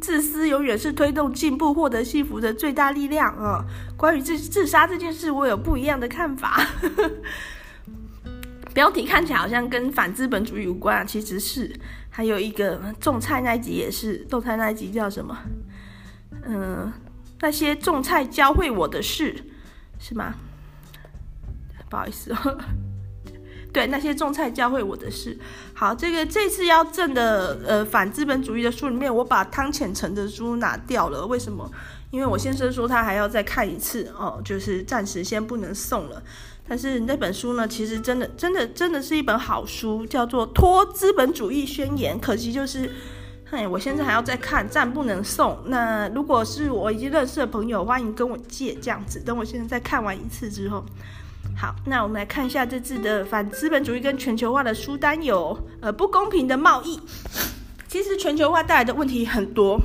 [0.00, 3.64] 自私永远是推动进步、获得幸福的最大力量啊！
[3.96, 6.60] 关于自自杀这件事，我有不一样的看法。
[8.74, 11.72] 标题看起来好像跟反资本主义无关啊，其实是。
[12.10, 15.38] 还有一个种菜那一集也是，种菜那一集叫什么？
[16.42, 16.92] 嗯，
[17.40, 19.44] 那些种菜教会我的事，
[19.98, 20.34] 是吗？
[21.88, 22.58] 不好意思哦。
[23.74, 25.36] 对，那些种菜教会我的事。
[25.74, 31.26] 好，这个这次要赠的呃反资本主义的书里面，我把汤浅层的书拿掉了。
[31.26, 31.68] 为什么？
[32.12, 36.22] 因为我先生说他还要再看一次哦，就是暂时先不能送了。
[36.68, 42.16] 但是那本书呢，其实真的真的真的是一本好书，叫做《脱资本主义宣言》。
[42.20, 42.88] 可惜就是，
[43.50, 45.58] 嘿，我现在还要再看，暂不能送。
[45.66, 49.18] 那如果是我已经认识的朋友，欢迎跟我借这样子。
[49.18, 50.84] 等我现在再看完一次之后。
[51.56, 57.00] 好，那我们来看一下这次的反资本主义跟全球化的书单有，呃，不公平的贸易。
[57.88, 59.80] 其实全球化带来的问题很多。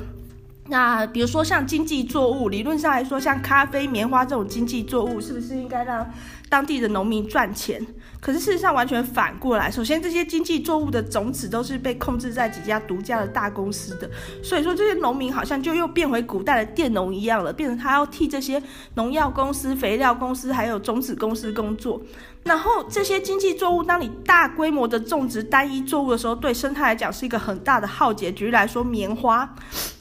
[0.66, 6.08] 那比如说像经济作物，理论上来说，像咖啡、棉花这种经济作物，是不是应该让
[6.48, 7.84] 当地的农民赚钱？
[8.20, 9.70] 可是事实上完全反过来。
[9.70, 14.08] 首先，这些经济作物的种子都是被控制在几家独家的大公司的，
[14.42, 18.62] 所以说这些农民好像就又变回古代的佃农一样了，变成他要替这些
[18.94, 22.00] 农药公司、肥料公司还有种子公司工作。
[22.42, 28.30] 然后这些经济作物，当你大规模的种植单一作物的时候，对生态来讲是一个很大的浩劫。
[28.32, 29.54] 举例来说，棉花，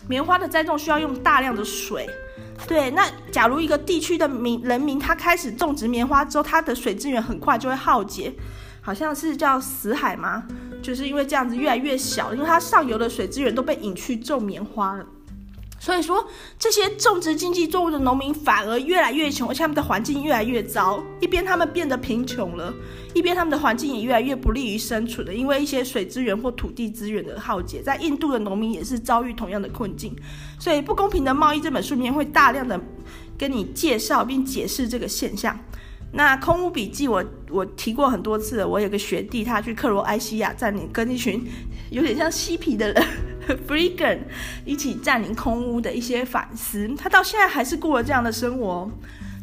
[0.08, 2.10] 棉花的栽种需要用大量的水。
[2.68, 8.34] 对，那假如一个地区的民人民他开始种植棉花之后，他的水资源很快就会耗竭，
[8.82, 10.44] 好像是叫死海吗？
[10.82, 15.06] 就是因为这样子越来越小，因为它上游的水资源都被引去种棉花了。
[15.80, 16.28] 所以说，
[16.60, 21.02] 这些种植经济作物的农民反而越来越穷，而且他们的环境越来越糟。
[21.22, 22.74] 一边他们变得贫穷了，
[23.14, 27.82] 一边他们的环境也越来越不利于生存了，因为一些水资源或土地资源的耗竭。
[27.82, 30.14] 在印度的农民也是遭遇同样的困境。
[30.60, 32.80] 所以，《不公平的贸易》这本书里面会大量的
[33.38, 35.58] 跟你介绍并解释这个现象。
[36.12, 41.46] 那空屋笔记我我提过很多次，我有个学弟，他去克罗埃西亚占领，跟一群
[41.92, 43.04] 有点像嬉皮的人，
[43.68, 44.20] freegan
[44.66, 48.90] 一起占领空屋的一些反思，他到现在还是过了这样的生活。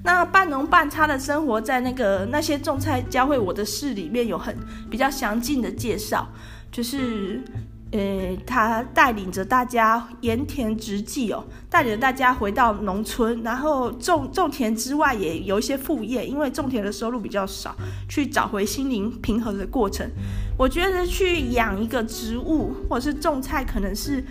[0.05, 4.57] 那半农半差的生活，在那个那些种菜教会我的事里面有很
[4.91, 6.29] 比较详尽的介绍，
[6.73, 7.43] 就是。
[7.93, 17.75] 呃，他带领着大家盐田直技哦，带领着大家回到农村，然后种种田之外也有一些副业，因为种田的收入比较少，
[18.09, 20.11] 去找回心灵平衡的过程。
[20.59, 24.25] 我觉得去养一个植物或者是种菜，可能是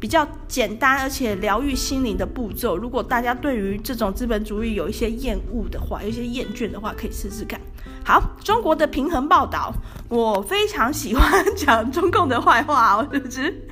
[0.00, 2.76] 比较简单而且疗愈心灵的步骤。
[2.76, 7.60] 如果大家对于这种资本主义有一些厌恶的话，有一些厌倦的话，可以试试看。
[8.04, 9.72] 好，中国的平衡报道，
[10.08, 13.68] 我非常喜欢讲中共的坏话，我就是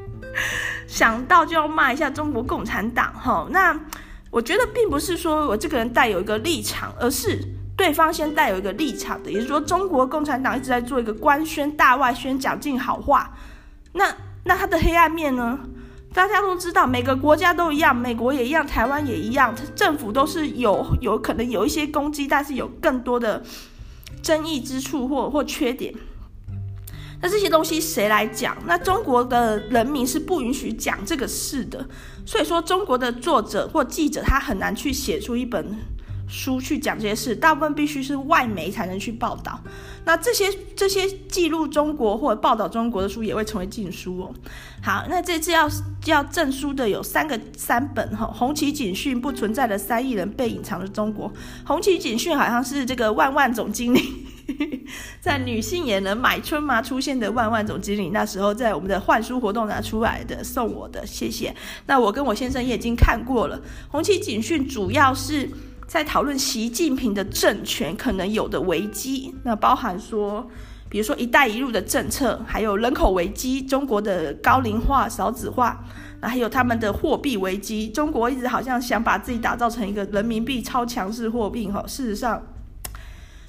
[0.86, 3.48] 想到就要骂一下中国共产党哈。
[3.50, 3.78] 那
[4.30, 7.40] 我觉得并不是说我这个人带有一个立场，而是
[7.76, 13.32] 对方先带有一个立场的，也就是说中国共产党一直在做一个官宣、大外宣、讲尽好话。
[13.92, 14.14] 那
[14.46, 15.58] 那他的黑暗面呢？
[16.14, 23.42] 大家都知道，每个国家都一样，美国也一样，台湾也一样，政府都是有有可能有一些攻击，但是有更多的
[24.22, 25.92] 争议之处或或缺点。
[27.20, 28.56] 那这些东西谁来讲？
[28.66, 31.86] 那中国的人民是不允许讲这个事的，
[32.24, 35.76] 所以说中国的作者或记者他很难去写出一本
[36.28, 39.60] 书去讲这些事，大部分必须是外媒才能去报道。
[40.04, 44.34] 那这些这些记录中国或者报道中国的书也会成为禁书哦。
[44.82, 45.68] 好，那这次要
[46.04, 51.32] 要证书的有三个三本哈，红旗警讯不存在的三亿人被隐藏的中国。
[51.64, 54.00] 红旗警讯好像是这个万万总经理，
[55.20, 61.54] 在女性也能买春吗出现的万万总经理，那时候在我们的换书活动拿出来的送我的，谢谢。
[61.86, 63.60] 那我跟我先生也已经看过了，
[63.90, 65.50] 红旗警讯主要是。
[65.86, 70.44] 在讨论习近平的政权可能有的危机，那包含说，
[70.88, 75.84] 比如说“一带一路”的政策，还有人口危机，中国的高龄化、少子化，
[76.20, 77.88] 那还有他们的货币危机。
[77.88, 82.42] 中国一直好像想把自己打造成一个人民币超强势货币，哈，事实上，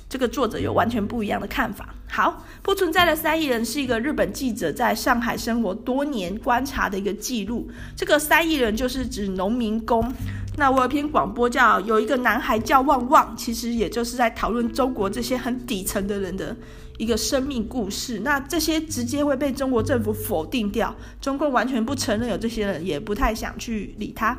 [0.09, 1.93] 这个作者有完全不一样的看法。
[2.09, 7.69] 好，不存在的三亿人是一个日本记者在上海生活多年观察的一个记录。
[7.95, 10.09] 这个三亿人就是指农民工。
[10.55, 16.55] 那我有篇广播叫《有一个男孩叫旺旺》，其实也就是在讨论中国这些很底层的人的
[16.97, 18.21] 一个生命故事。
[18.23, 24.35] 那这些直接会被中国政府否定掉，中共完全不承认有这些人，也不太想去理他。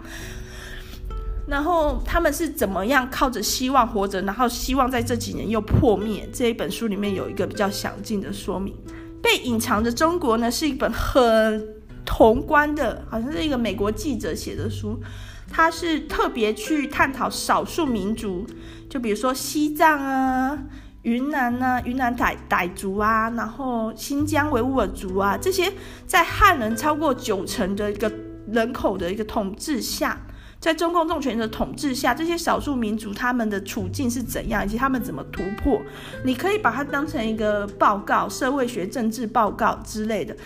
[1.49, 6.29] 然后他们是怎么样靠着希望活着，然后希望在这几年又破灭？
[6.33, 8.75] 这一本书里面有一个比较详尽的说明。
[9.23, 11.67] 被隐藏的中国呢，是一本很
[12.09, 15.01] 宏观的，好像是一个美国记者写的书。
[15.51, 18.47] 他是特别去探讨少数民族，
[18.91, 20.59] 就比如说西藏啊、
[21.03, 25.73] 云南啊、云南傣傣族啊，然后新疆维吾尔族啊，这些
[26.07, 28.13] 在汉人超过九成的一个
[28.53, 30.21] 人口的一个统治下，
[30.61, 35.81] 在中共政权的统治下，这些少数民族他们的处境是怎样，以及他们怎么突破？
[36.25, 40.37] 你可以把它当成一个报告，社会学、政治报告之类的，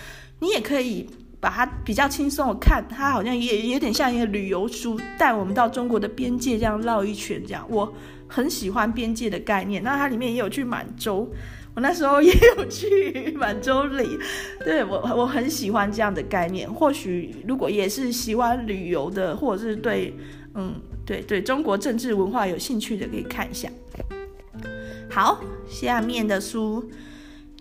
[0.41, 1.09] 你也可以。
[1.43, 7.93] 把它比较轻松的看，它好像也有点像一个旅游书，带我们到中国的边界这样绕一圈，这样我
[8.29, 9.83] 很喜欢边界的概念。
[9.83, 11.29] 那它里面也有去满洲，
[11.75, 14.19] 我那时候也有去满洲里，
[14.65, 16.73] 对，我我很喜欢这样的概念。
[16.73, 20.15] 或许如果也是喜欢旅游的，或者是对
[20.55, 20.75] 嗯
[21.07, 23.71] 对对中国政治文化有兴趣的，可以看一下。
[25.11, 26.91] 好，下面的书。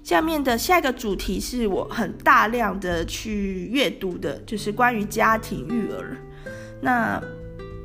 [0.04, 6.17] 下面的下一个主题是我很大量的去阅读的，就是关于家庭育儿。
[6.82, 7.21] 那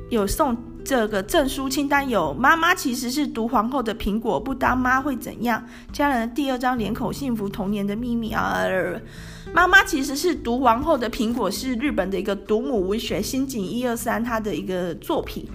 [0.09, 0.57] 有送
[0.87, 5.61] 这个证书清单，有妈妈其实是毒皇后的苹果，不当妈会怎样？
[5.91, 8.63] 家人第二张脸口，幸福童年的秘密啊！
[9.51, 15.45] 妈妈其实是毒皇后的苹果，是日本的一个读母文学新井一二三他的一个作品。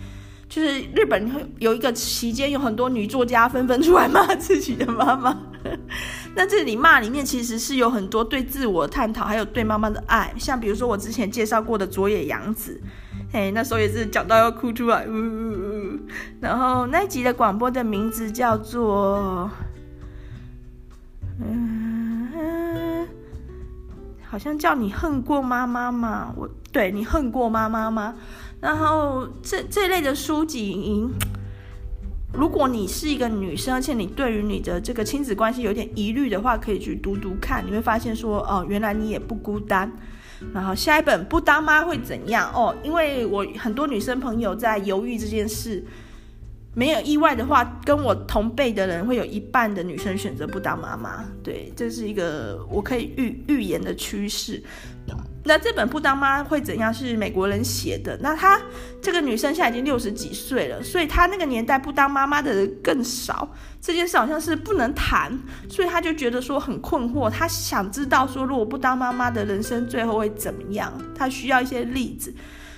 [0.50, 5.34] 就是日本有一个期间，有很多女作家纷纷出来骂自己的妈妈。
[6.36, 10.30] 那这里骂里面其实是有很多对自我探讨，还有对妈妈的爱。
[10.38, 12.78] 像比如说我之前介绍过的佐野洋子，
[13.32, 15.98] 嘿，那时候也是讲到要哭出来，呜呜呜。
[16.38, 19.50] 然后那一集的广播的名字叫做，
[21.40, 23.08] 嗯，
[24.22, 26.34] 好像叫你恨过妈妈吗？
[26.36, 28.14] 我对你恨过妈妈吗？
[28.60, 31.08] 然后这这类的书籍，
[32.34, 39.90] 如果你是一个女生，而且你对于你的这个亲子关系有点疑虑的话，可以去读读看，你会发现说，哦，原来你也不孤单。
[40.52, 42.52] 然后下一本不当妈会怎样？
[42.54, 45.84] 哦，因为我很多女生朋友在犹豫这件事。
[46.74, 51.22] 没有意外的话，跟我同辈的人会有一半的女生选择不当妈妈。
[51.42, 54.62] 对，这是一个我可以预预言的趋势。
[55.44, 56.92] 那这本不当妈会怎样？
[56.92, 58.16] 是美国人写的。
[58.22, 58.60] 那她
[59.00, 63.48] 这个女生现在已经六十几岁了，所以她那个年代不当妈妈的人更少。
[63.80, 65.36] 这件事好像是不能谈，
[65.68, 67.28] 所以她就觉得说很困惑。
[67.28, 70.92] 她想知道说，如果不当妈妈的人生最后会怎么样？
[71.14, 72.32] 她需要一些例子。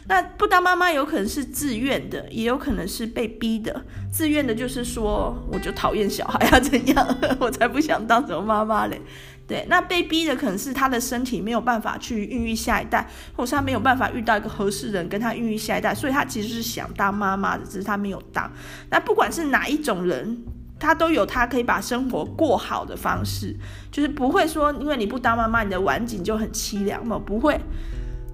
[0.06, 3.82] 那不当妈妈有可能是自愿的，也有可能是被逼的。
[4.12, 9.00] 自愿的就是说，我就讨厌小孩啊，怎样， 我才不想当什么妈妈嘞。
[9.46, 18.50] 对，那被逼的可能是他的身体没有办法去孕育下一代，或是他没有办法遇到一个合适人跟他孕育下一代，所以他其实是想当妈妈的，只是他没有当。
[18.90, 20.42] 那不管是哪一种人，
[20.80, 23.54] 他都有他可以把生活过好的方式，
[23.90, 27.60] 就是不会说因为你不当妈妈，你的晚景就很凄凉嘛，不会。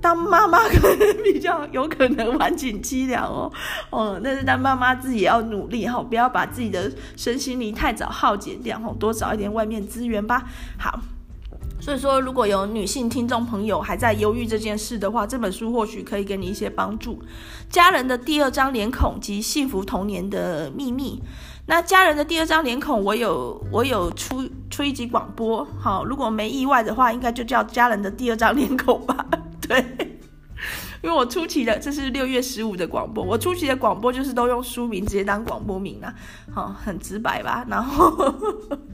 [0.01, 3.53] 当妈妈可能比较有可能晚景凄凉哦，
[3.91, 10.45] 哦，但是当妈妈自己要努力哈，不要把自己的身心灵太早耗竭掉哈，多找一点外面资源吧。
[10.79, 11.01] 好，
[11.81, 17.23] 所以说如果有女性听众朋友还在犹豫这件事的话，这本书或许可以给你一些帮助。
[17.69, 21.23] 家人的第二张脸孔及幸福童年的秘密。
[21.67, 29.25] 那家人的第二张脸孔，我有我有出出一集广播，好，如果没意外的话，应该就叫家人的第二张脸孔吧。
[29.71, 29.85] 对，
[31.03, 36.13] 因为我初期的这是六月十五的广播，我初期的广播就是都用书名直接当广播名啊，
[36.53, 37.65] 好，很直白吧？
[37.69, 38.13] 然后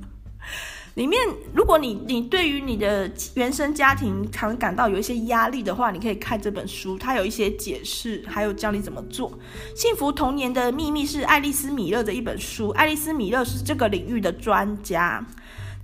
[0.94, 1.18] 里面，
[1.54, 9.38] 如果你你对于你的原生家庭常感到有一些压力的话，你可以看这本书，它有一些解释，还有教你怎么做。
[9.74, 15.22] 幸福童年的秘密是爱丽丝米勒的一本书，爱丽丝米勒是这个领域的专家。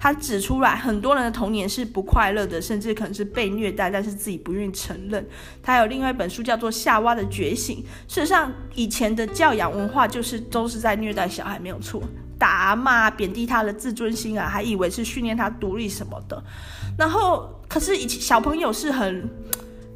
[0.03, 5.25] 他指出来，很多人的童年是不快乐的，甚至可能是被虐待，但是自己不愿意承认。
[5.63, 7.77] 他有另外一本书叫做《夏娃的觉醒》。
[8.13, 12.03] 事实上，以前的教养文化就是都是在虐待小孩，没有错，
[12.37, 16.43] 打骂、贬低他的自尊心啊，还以为是训练他独立什么的。
[16.99, 19.31] 然后，可是以前小朋友是很。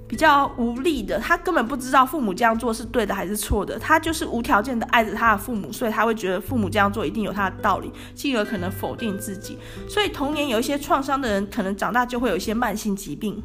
[0.09, 9.59] 比较无力的，他根本不知道父母这样做是对的还是错的，他就是无条件的爱着他的父母，所以他会觉得父母这样做一定有他的道理，进而可能否定自己。
[9.89, 13.43] 所以童年有一些创伤的人，可能长大就会有一些慢性疾病。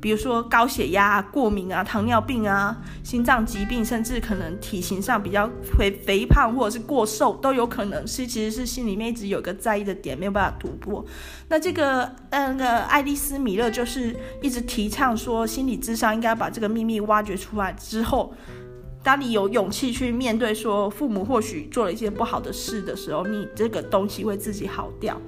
[0.00, 11.04] 比如说高血压、过敏啊、糖尿病啊、心脏疾病，甚至可能体型上比较肥肥胖或者是过瘦都有可能是，其实是心里面一直有个在意的点没有办法突破。
[11.48, 18.34] 那这个那个爱丽丝米勒就是一直提倡说，心理智商应该把这个秘密挖掘出来之后，
[19.02, 25.20] 当你有勇气去面对说父母或许做了一些不好的事的时候，你这个东西会自己好掉。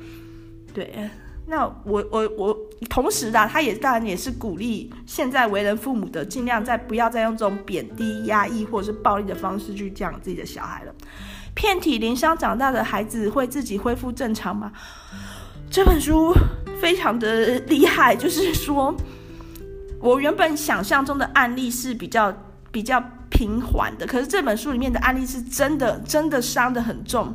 [0.75, 1.09] 对。
[1.51, 2.57] 那我我我
[2.91, 10.95] 同时的，他也当然也是鼓励现在为人父母的，尽量再不要再用这种贬低、压抑或者是暴力的方式去讲自己的小孩了。
[11.55, 14.71] 遍体鳞伤长大的孩子会自己恢复正常吗？
[15.71, 16.35] 这本书
[16.81, 18.95] 非常的厉害，就是说
[20.01, 22.33] 我原本想象中的案例是比较
[22.71, 27.35] 比较平缓的，可是这本书里面的案例是真的真的伤得很重。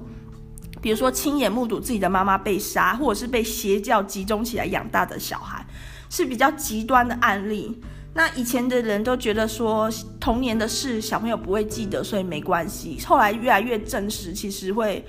[0.83, 5.65] 比如说，亲眼目睹自己的妈妈被杀，或者是被邪教集中起来养大的小孩，
[6.09, 7.81] 是比较极端的案例。
[8.13, 12.99] 那以前的人都觉得说，童年的事小朋友不会记得，所以没关系。
[13.05, 15.05] 后来越来越证实，其实会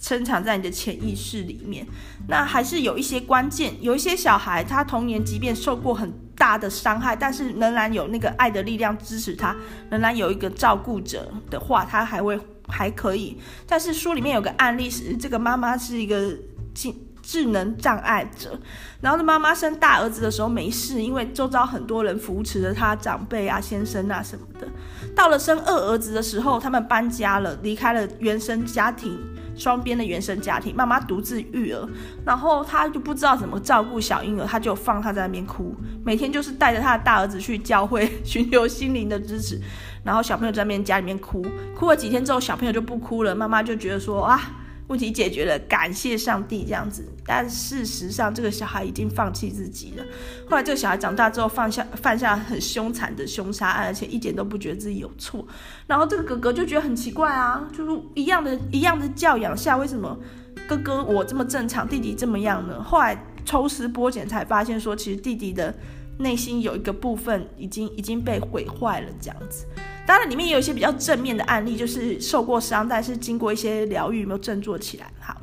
[0.00, 1.86] 深藏在你的潜意识里面。
[2.26, 9.54] 那还是有一些关键，有一些小孩他童年即便受过很大的伤害，但是仍然有那个爱的力量支持他，
[9.90, 12.40] 仍然有一个照顾者的话，他还会。
[12.68, 16.36] 还可以，但是书里面有个案例是，这个妈妈是一个
[16.74, 16.92] 智
[17.22, 18.58] 智能障碍者，
[19.00, 24.66] 然后呢，妈妈生大儿子的时候没事，因为周遭很多人扶持着他，长辈啊、先生啊什么的。
[25.14, 29.18] 到了生二儿子的时候，他们搬家了，离开了原生家庭。
[29.58, 31.88] 双边的原生家庭，妈妈独自育儿，
[32.24, 39.60] 然后她就不知道怎么照顾小婴儿，她就放他在那边哭，每天就是带着他的大儿子去教会 寻求心灵的支持，
[40.02, 41.44] 然后小朋友在那边家里面哭，
[41.74, 44.40] 哭了几天之后，小朋友就不哭了，妈妈就觉得说啊。
[44.88, 47.04] 问题解决了，感谢上帝这样子。
[47.26, 50.04] 但事实上，这个小孩已经放弃自己了。
[50.48, 55.46] 后来，这个小孩长大之后，犯下犯下很凶残的凶杀案，而且一点都不觉得自己有错。
[55.86, 60.18] 然后，这个哥哥就觉得很奇怪啊，就是一样的、一样的教养下，为什么
[60.66, 62.82] 哥哥我这么正常，弟弟这么样呢？
[62.82, 65.74] 后来抽丝剥茧，才发现说，其实弟弟的
[66.18, 69.66] 内心有一个部分已经已经被毁坏了这样子。
[70.06, 75.12] 当然，里面也有一些比较正面的案例，就是受过伤，但是经过一些疗愈，没有振作起来。
[75.20, 75.36] 好，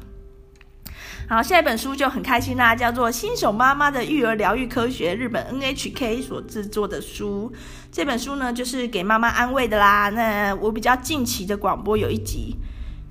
[1.29, 7.53] 好，下一本书就很开心啦，叫做《新手妈妈的育儿疗愈科学》，日本 NHK 所制作的书。
[7.91, 10.09] 这本书呢，就是给妈妈安慰的啦。
[10.09, 12.55] 那我比较近期的广播有一集，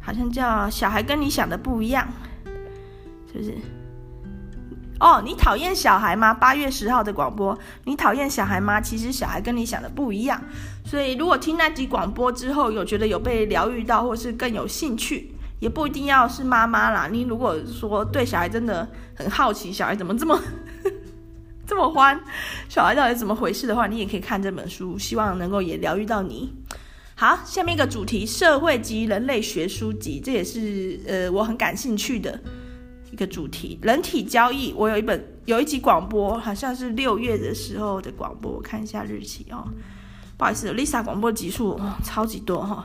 [0.00, 2.08] 好像叫《小孩跟你想的不一样》，
[3.32, 3.54] 是不是？
[5.01, 6.32] 哦，你讨厌小孩吗？
[6.32, 8.80] 八月十号的广播，你讨厌小孩吗？
[8.80, 10.40] 其实小孩跟你想的不一样。
[10.84, 17.09] 所以如果听那集广播之后，有觉得有被疗愈到，或是更有兴趣，也不一定要是妈妈啦。
[17.11, 20.40] 你如果说对小孩真的很好奇，小孩怎么这么
[21.66, 22.18] 这么欢，
[22.68, 26.55] 小孩到底怎么回事的话，你也可以看这本书，希望能够也疗愈到你。
[27.16, 32.40] 好，下面一个主题：社会及人类学书籍，这也是呃我很感兴趣的。
[33.14, 34.72] 一个主题，人体交易。
[34.76, 39.68] 我有一本，有一集广播，好像是六月的时候的广播，我看一下日期哦。
[40.36, 42.84] 不好意思，Lisa 广播集数，超级多哈、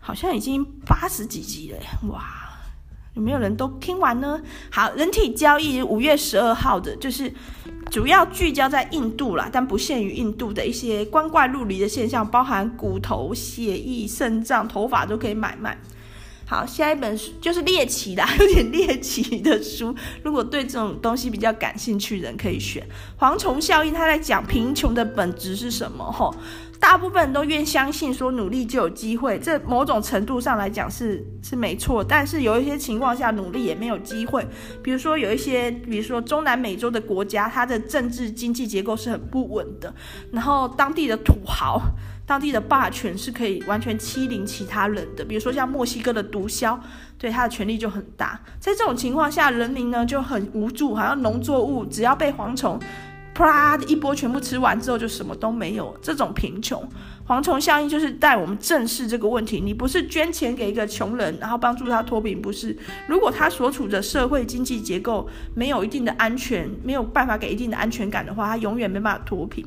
[0.00, 1.78] 好像已经八十几集了，
[2.08, 2.24] 哇！
[3.12, 4.40] 有没有人都听完呢？
[4.70, 7.30] 好，人体交易五月十二号的，就是
[7.90, 15.78] 主要聚焦在印度啦，但不限于印度的一些光怪陆离的现象，包含骨头、血液、肾脏、头发都可以买卖。
[16.52, 19.94] 好，下一本书就是猎奇的， 有点猎奇的书。
[20.22, 22.86] 如果对这种东西比较感兴趣的人，可以选
[23.18, 23.90] 《蝗虫效应》。
[23.96, 26.04] 他在讲贫穷的本质是什么？
[26.12, 26.34] 吼，
[26.78, 32.04] 大部分人都愿相信说努力就有机会，这某种程度上来讲是是没错。
[32.04, 34.46] 但是有一些情况下，努力也没有机会。
[34.82, 39.94] 比如说有一些，比如说中南美洲的国家，它的政治经济结构是很不稳的，
[40.30, 41.80] 然后当地的土豪。
[42.24, 46.78] 当地的霸权是可以完全欺凌其他人的，比如说像墨西哥的毒枭，
[47.18, 48.40] 对他的权力就很大。
[48.58, 52.80] 在这种情况下，人民呢就很无助，好像农作物只要被蝗虫
[53.34, 55.96] 啪的一波全部吃完之后，就什么都没有。
[56.02, 56.86] 这种贫穷，
[57.26, 59.58] 蝗虫效应就是带我们正视这个问题。
[59.58, 62.76] 你不是捐钱给一个穷人，然后帮助他脱贫，不是。
[63.06, 69.66] 如果他所处的社会经济结构没有一定的安全，没有办法给一定的安全感的话，他永远没办法脱贫。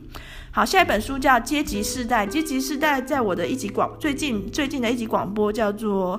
[0.55, 2.25] 好，下一本书叫《阶级世代》。
[2.29, 6.17] 阶级世代在我的一集广最近最近的一集广播叫做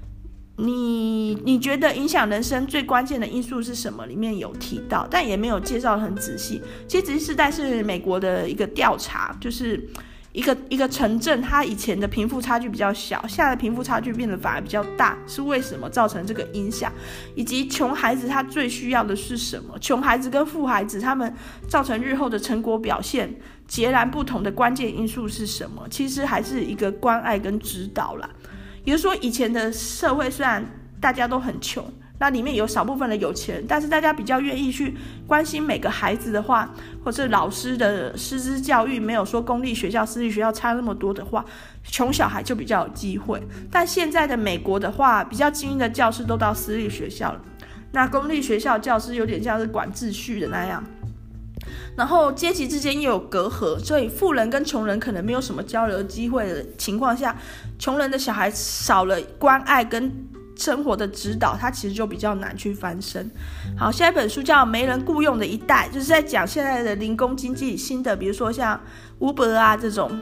[0.56, 6.62] “你你觉得影响人生最关键的因素是什么？”里面有提到，但也没有介绍很仔细。
[6.88, 9.86] 阶级世代是美国的一个调查，就是。
[10.34, 16.92] 一个一个城镇，它以前的贫富差距比较小，现在的贫富差距变得反而比较大，是为什么造成这个影响？
[17.36, 19.78] 以及穷孩子他最需要的是什么？
[19.78, 21.32] 穷孩子跟富孩子他们
[21.68, 23.32] 造成日后的成果表现
[23.68, 25.86] 截然不同的关键因素是什么？
[25.88, 28.28] 其实还是一个关爱跟指导啦。
[28.84, 30.66] 也就是说，以前的社会虽然
[31.00, 31.84] 大家都很穷。
[32.16, 34.94] 那里面有少部分的有钱，但是大家比较愿意去
[35.26, 36.72] 关心每个孩子的话，
[37.04, 41.44] 或是老师的师资教育，没有说公立学校、私立学校差那么多的话，
[41.82, 43.42] 穷小孩就比较有机会。
[43.68, 47.40] 但现在的美国的话，比较精英的教师都到私立学校了，
[47.90, 50.82] 那公立学校教师有点像是管秩序的那样，
[51.96, 57.36] 然后阶级之间又有隔阂，所以富人跟穷人可能没有什么交流机会的情况下，
[57.76, 60.28] 穷人的小孩少了关爱跟。
[60.56, 63.30] 生活的指导，它其实就比较难去翻身。
[63.76, 68.80] 好，下一本书叫《没人雇佣的一代》，就是在讲现在的零工经济新的，比如说像
[69.18, 70.20] Uber 啊这种，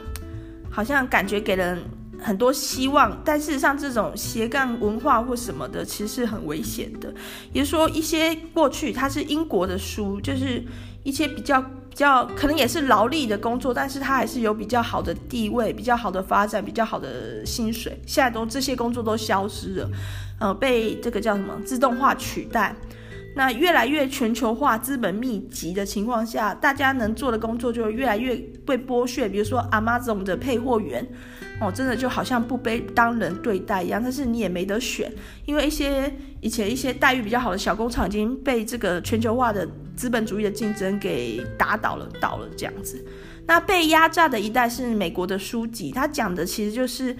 [0.69, 1.83] 好像感觉给人
[2.19, 7.13] 很多希望，但事实上这种斜杠文化或什么的，其实是很危险的。
[7.51, 10.63] 也就是说，一些过去它是英国的书，就是
[11.03, 11.63] 一些比较。
[11.93, 17.95] 比较可能也是劳力的工作，但是他还是有比较好的地位、比较好的发展、比较好的薪水。
[18.07, 19.89] 现在都这些工作都消失了，
[20.39, 22.75] 呃，被这个叫什么自动化取代。
[23.35, 28.35] 那越来越全球化、资本密集的情况下，大家能做的工作就越来越
[28.65, 29.29] 被剥削。
[29.29, 31.07] 比如说 Amazon 的配货员。
[31.59, 35.11] 哦，真的就好像不被当人对待一样，但是你也没得选，
[35.45, 43.03] 因为一些以前一些待遇比较好的小工厂已经被这个全球化的资本主义的竞争给打倒了，倒了这样子。
[43.45, 47.15] 那被压榨的一代是美国的书籍，他讲的其实就是。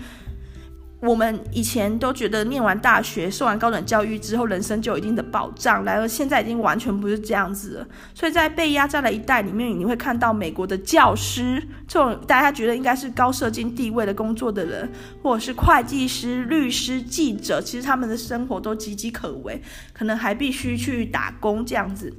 [1.06, 7.88] 我们以前都觉得念完大学、受完高等教育之后，人生就有一定的保障，然而现在已经完全不是这样子了。
[8.16, 14.90] 所以在被压榨的一代里面，你会看到美国的教师这种大家觉得应该是高社经地位的工作的人，
[15.22, 22.14] 或者是会计师、律师、记者，其实他们的生活都岌岌可危，可能还必须去打工这样子。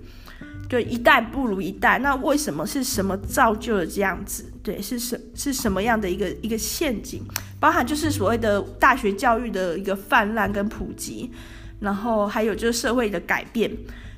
[0.68, 4.50] 就一代不如一代，那为什么是什么造就了这样子？
[4.64, 7.22] 对，是什是什么样的一个一个陷阱？
[7.60, 11.30] 包含就是所谓的大学教育的一个泛滥跟普及，
[11.80, 13.70] 然后还有就是社会的改变。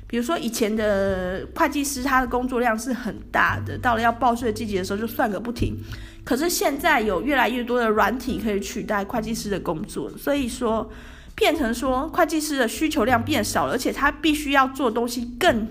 [0.07, 5.75] 比如说以前的会计师，他的工作量是很大的，到了要报税的季节的时候就算个不停。
[6.23, 10.89] 可是现在有越来越多的软体可以取代会计师的工作，所以说
[11.35, 15.67] 变成说会计师的需求量变少了，而且他必须要做东西更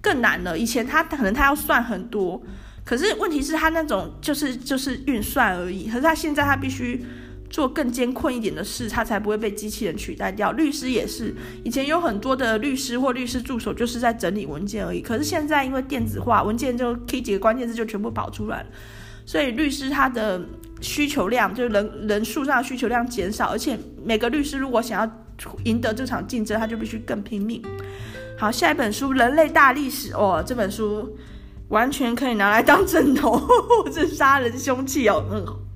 [0.00, 0.58] 更难了。
[0.58, 2.42] 以前他可能他要算很多，
[2.88, 7.04] 可是问题是他那种就是就是运算而已，可是他现在他必须。
[7.50, 10.52] 做更艰困一点的事，他才不会被机器人取代掉。
[10.52, 11.34] 律师也是，
[11.64, 15.00] 以前有很多的律师或律师助手就是在整理文件而已。
[15.00, 18.66] 可是现在因为电子化，文件就可以几个关键字就全部跑出来了，
[19.24, 20.38] 所以律师他的
[20.82, 25.10] 需求量就是人人数上的需求量减少，而且每个律师如果想要
[25.64, 27.62] 赢得这场竞争，他就必须更拼命。
[28.38, 31.16] 好，下一本书《人类大历史》哦，这本书
[31.68, 33.40] 完全可以拿来当枕头，
[33.92, 35.67] 这杀人凶器哦，嗯。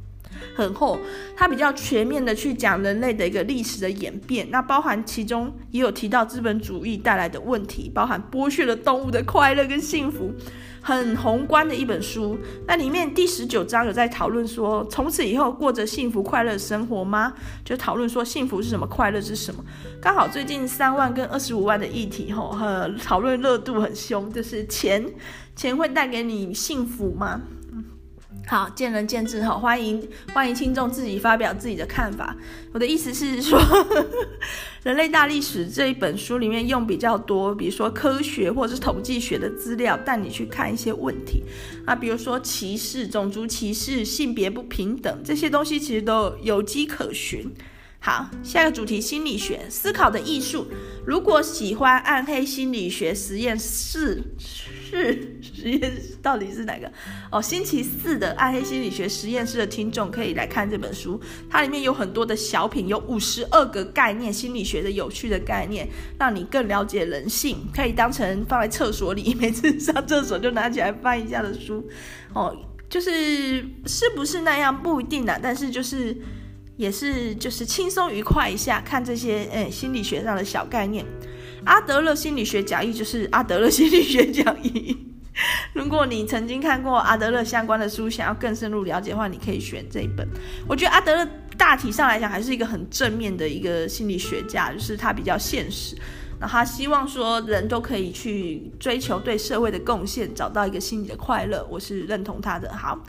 [0.55, 0.99] 很厚，
[1.37, 10.33] 它比较全面的去讲人类的一个历史的演变，那包含其中也有提到资本主义带来的问题，包含剥削了动物的快乐跟幸福，
[10.81, 12.39] 很宏观的一本书。
[12.67, 17.33] 那里面第十九章有在讨论说，从此以后过着幸福快乐生活吗？
[17.65, 19.65] 就讨论说幸福是什么，快乐是什么。
[20.01, 25.05] 刚好最近三万跟二十五万的议题吼，和讨论热度很凶，就是钱，
[25.57, 27.41] 钱会带给你幸福吗？
[28.47, 32.37] 好，见仁见智哈，欢迎欢迎听众自己发表自己的看法。
[32.73, 33.59] 我的意思是说，
[34.83, 41.43] 《人类大历史》这一本书里面用比较多，比如说科学或者是统计学的资料，带你去看一些问题
[41.87, 47.51] 啊，比如说歧视、种族歧视、性别不平等这些东西，其实都有迹可循。
[48.01, 50.67] 好，下一个主题：心理学思考的艺术。
[51.07, 54.21] 如果喜欢暗黑心理学实验室，
[54.97, 56.91] 是实验室到底是哪个？
[57.31, 65.89] 哦，星期四的暗黑心理学实验室的听众可以来看这本书，它里面有很多的小品，有五十二个概念，心理学的有趣的概念，
[66.19, 71.89] 让你更了解人性，可以当成放在厕所里，每次上厕所就拿起来翻一下的书。
[72.35, 72.57] 哦，
[72.89, 76.17] 就是是不是那样不一定啊，但是就是。
[76.79, 81.05] 也是就是轻松愉快一下，看这些诶、心理学上的小概念。
[81.65, 84.97] 阿德勒心理学讲义就是阿德勒心理学讲义。
[85.73, 90.29] 如果你曾经看过阿德勒相关的书，想要更深入了解的话，你可以选这一本。
[90.69, 95.97] 我觉得阿德勒大体上来讲还是一个很正面的一个心理学家，就是他比较现实，
[96.39, 101.67] 那他希望说人都可以去追求对社会的贡献，找到一个心理的快乐。
[101.71, 102.71] 我是认同他的。
[102.75, 103.03] 好。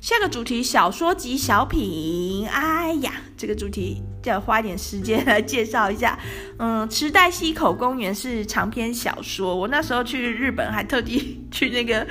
[0.00, 2.48] 下个主题，小说及小品。
[2.48, 6.18] 哎呀，这个主题就要花一点时间来介绍一下。
[6.58, 9.54] 嗯，池袋西口公园是长篇小说。
[9.54, 12.06] 我那时候去日本，还特地 去那个，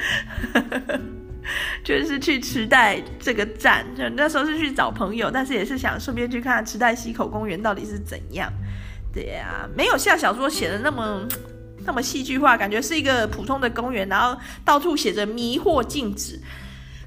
[1.84, 3.84] 就是去池袋这个站。
[3.98, 8.54] 就那时候是去找朋友，但是也是想顺便去看池袋西口公园到底是怎样。
[9.12, 11.28] 对呀、啊，没有像小说写的那么
[11.88, 16.40] 那么戏剧化，感觉是一个普通的公园，然后到处写着“迷惑禁止”。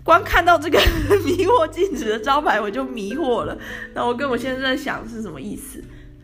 [0.05, 0.79] 光看到这个
[1.25, 3.57] 迷惑禁止的招牌，我就迷惑了。
[3.95, 5.83] 那我跟我先生在想是什么意思？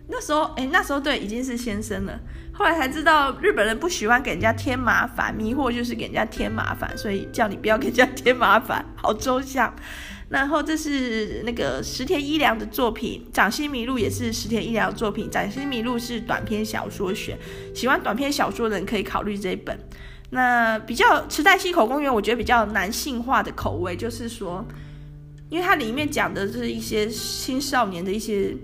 [0.09, 2.19] 那时候，哎，那时候对，已经是先生了。
[2.53, 9.73] 后来才知道，日本人不喜欢给人家添麻烦，迷惑就是给人家添麻烦，所以叫你不要给人家添麻烦， 好抽象。
[10.29, 17.39] 然后这是那个石田一良的作品，《掌心迷路》也是石田一良的作品，《掌心迷路》是短篇小说选，
[17.75, 19.79] 喜欢短篇小说的人可以考虑这一本。
[20.31, 24.65] 那比较池袋西口公园，我觉得比较男性化的口味，就是说，
[25.49, 28.55] 因为它里面讲的是一些青少年的一些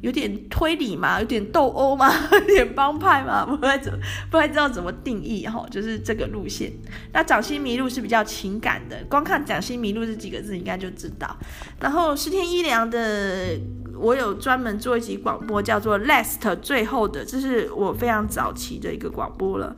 [0.00, 3.92] 有点推理嘛，有点斗殴嘛， 有点帮派嘛，不太怎
[4.30, 6.70] 不太知道怎么定义哈，就是这个路线。
[7.12, 11.36] 那掌心迷路是比较情感的，光看掌心迷路这几个字应该就知道。
[11.80, 13.58] 然后石田一良的，
[13.96, 19.74] 我有专门做一集广播，叫做 Last 最后的，这是我非常早期的一个广播了。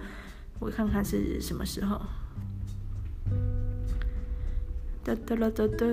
[0.59, 2.00] 我看看是什么时候。
[5.04, 5.86] 哒哒啦哒哒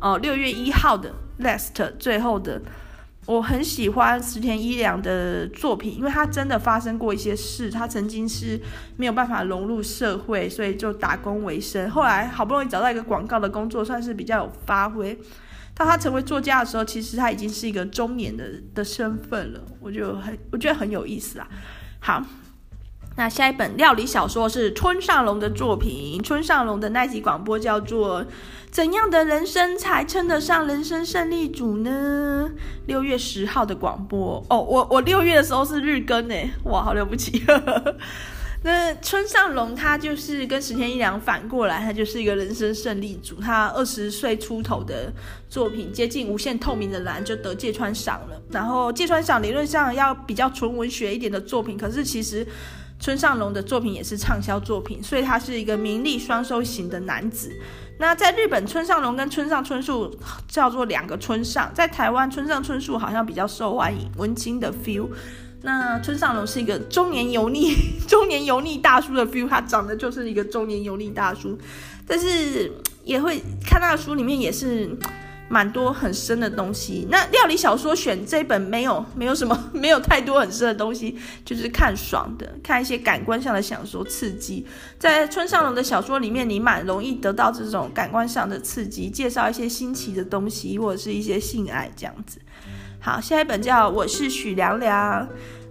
[0.00, 2.60] 哦，六月一号的 Last 最后的，
[3.26, 8.60] 我很喜欢石田一良的作品，因为他真的发生过一些事，他曾经是
[8.96, 15.16] 没有办法融入社会，所以就打工为生，后来好不容易找到一个广告的工作，算是比较有发挥。
[15.72, 21.48] 当他成为作家的时候，其实他已经是一个中年的的身份了，我就很我觉得很有意思啊。
[22.00, 22.20] 好。
[23.14, 28.22] 那下一本料理小说是村上隆的作品，村上隆的那集广播叫做
[28.70, 32.50] 《怎样的人生才称得上人生胜利组呢》？
[32.86, 37.44] 六月十号的广播哦，我我六月的时候是日更诶，哇，好了不起！
[38.64, 43.40] 那村上隆他就是跟石田一良反过来，他就是一个人生胜利组。
[43.40, 45.12] 他二十岁出头的
[45.50, 52.46] 作品接近无限透明的蓝就得芥川赏了，然后芥川赏理论上要比较纯文学一点的作品，可是其实。
[53.02, 57.52] 村上隆的作品也是畅销作品，所以他是一个名利双收型的男子。
[57.98, 65.08] 那在日本，村上隆跟村上春树叫做两个村上，在台湾，村上春树好像比较受欢迎，文青的 feel。
[65.62, 67.74] 那村上隆是一个中年油腻、
[68.06, 71.58] 中年油腻大叔的 feel，他长得就是一个中年油腻大叔，
[72.06, 72.72] 但是
[73.02, 74.96] 也会看他的书里面也是
[75.52, 77.06] 蛮多很深的东西。
[77.10, 84.66] 那料理小说选这本没有 没有什么 没有太多很深的东西，就是看爽的，看一些感官上的享受刺激。
[84.98, 92.40] 在村上龙的小说里面，你蛮容易得到这种感官上的刺激，介绍一些新奇的东西或者是一些性爱这样子。
[92.98, 95.26] 好，下一本叫《我是许凉凉》，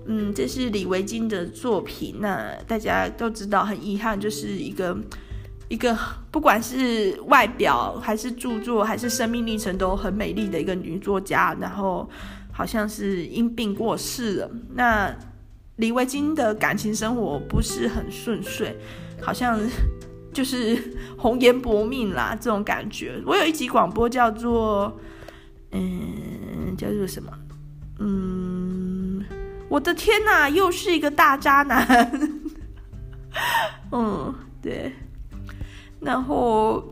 [0.05, 2.17] 嗯，这是李维京的作品。
[2.19, 4.95] 那大家都知道，很遗憾，就是一个
[5.71, 5.97] 一个
[6.29, 12.09] 不管是外表还是著作还是生命历程都很美丽的一个女作家，然后
[12.51, 14.51] 好像是因病过世了。
[14.73, 15.15] 那
[15.77, 18.75] 李维菁的感情生活不是很顺遂，
[19.21, 19.57] 好像
[20.33, 20.77] 就是
[21.17, 23.21] 红颜薄命啦，这种感觉。
[23.25, 24.99] 我有一集广播叫做。
[25.71, 27.31] 嗯，叫做什么？
[27.99, 29.23] 嗯，
[29.69, 32.11] 我的天哪，又是一个大渣男。
[33.93, 34.91] 嗯，对。
[36.01, 36.83] 然后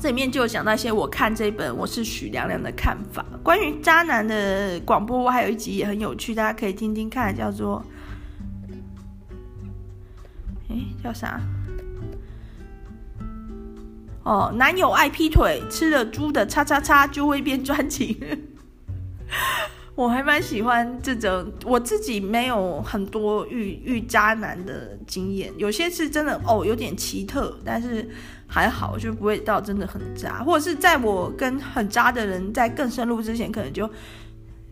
[0.00, 3.24] 这里面就有讲到一些我看这本《我是许凉凉》的看法。
[3.42, 7.82] 关于渣男的广播，我还有一集也很有趣，大家可以听听看，叫做……
[10.68, 11.40] 哎，叫啥？
[14.24, 18.14] 哦，男友爱劈腿，吃了猪的叉叉叉就会变专情。
[19.98, 28.08] 我还蛮喜欢这种，我自己没有很多遇遇渣男的经验，有些是真的哦，有点奇特，但是
[28.46, 33.90] 还好，就不会到真的很渣，或者是在我跟很渣的人在更深入之前，可能就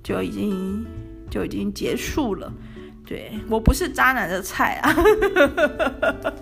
[0.00, 0.86] 就已经
[1.28, 2.52] 就已经结束了。
[3.04, 4.94] 对，我不是渣男的菜啊，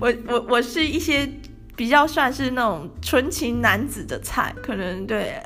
[0.00, 1.30] 我我我是一些。
[1.76, 5.42] 比较算是那种纯情男子的菜，可能对，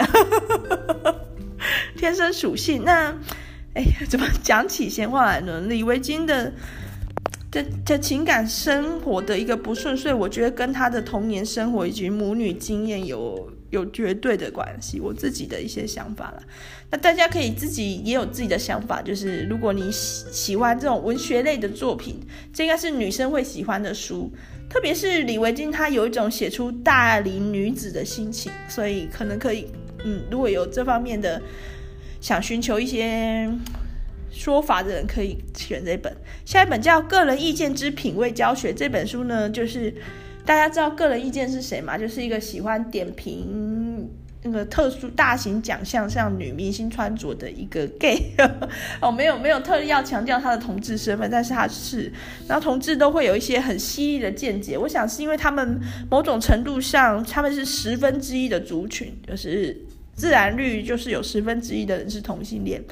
[1.98, 2.84] 天生属性。
[2.84, 3.14] 那，
[3.74, 5.60] 哎呀，怎么讲起闲话来呢？
[5.68, 6.52] 李维京的
[7.50, 15.00] 这这情感生活的一个不顺遂，我觉得跟他的童年生活以及母女经验有有绝对的关系。
[15.00, 16.42] 我自己的一些想法了，
[16.90, 22.20] 那大家可以自己也有自己的想法，就是如果你喜喜欢这种文学类的作品，
[22.52, 24.32] 这应该是女生会喜欢的书。
[24.68, 29.66] 特别是李维京，他有一种写出大龄女子的心情，所以可能可以，
[30.04, 31.40] 嗯，如果有这方面的
[32.20, 33.50] 想寻求一些
[34.30, 36.14] 说法的人，可以选这本。
[36.44, 39.94] 下一本叫《个人意见之品味教学》，这本书呢，就是
[40.44, 41.96] 大家知道个人意见是谁吗？
[41.96, 44.08] 就是一个喜欢点评。
[44.40, 48.32] 那个特殊大型奖项像女明星穿着的一个 gay
[49.00, 52.10] 哦，没有没有特意要强调他的同志身份，但是他是，
[52.46, 59.76] 然后同志都会有一些很犀利的见解，我想是因为他们某种程度上他们是十分之一的族群，就是
[60.18, 62.82] 自然率就是有十分之一的人是同性恋。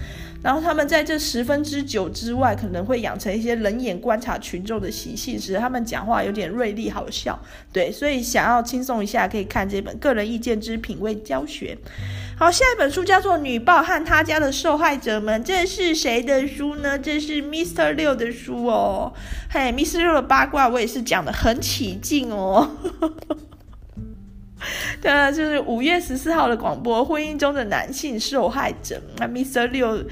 [0.42, 7.36] 然后他们在这十分之九之外，可能会养成一些冷眼观察群众的习性，使他们讲话有点锐利好笑。
[7.72, 11.76] 对，所以想要轻松一下，可以看这本《个人意见之品味教学》。
[12.38, 16.96] 好，下一本书叫做《女报和她家的受害者们》，这是谁的书呢？
[16.96, 17.92] 这是 Mr.
[17.92, 19.12] 六的书哦。
[19.50, 19.98] 嘿，Mr.
[19.98, 22.76] 六的八卦我也是讲得很起劲哦。
[25.02, 29.00] 对啊，就是五月十四号的广播，婚姻中的男性受害者。
[29.18, 29.66] 那 Mr.
[29.66, 30.04] 六。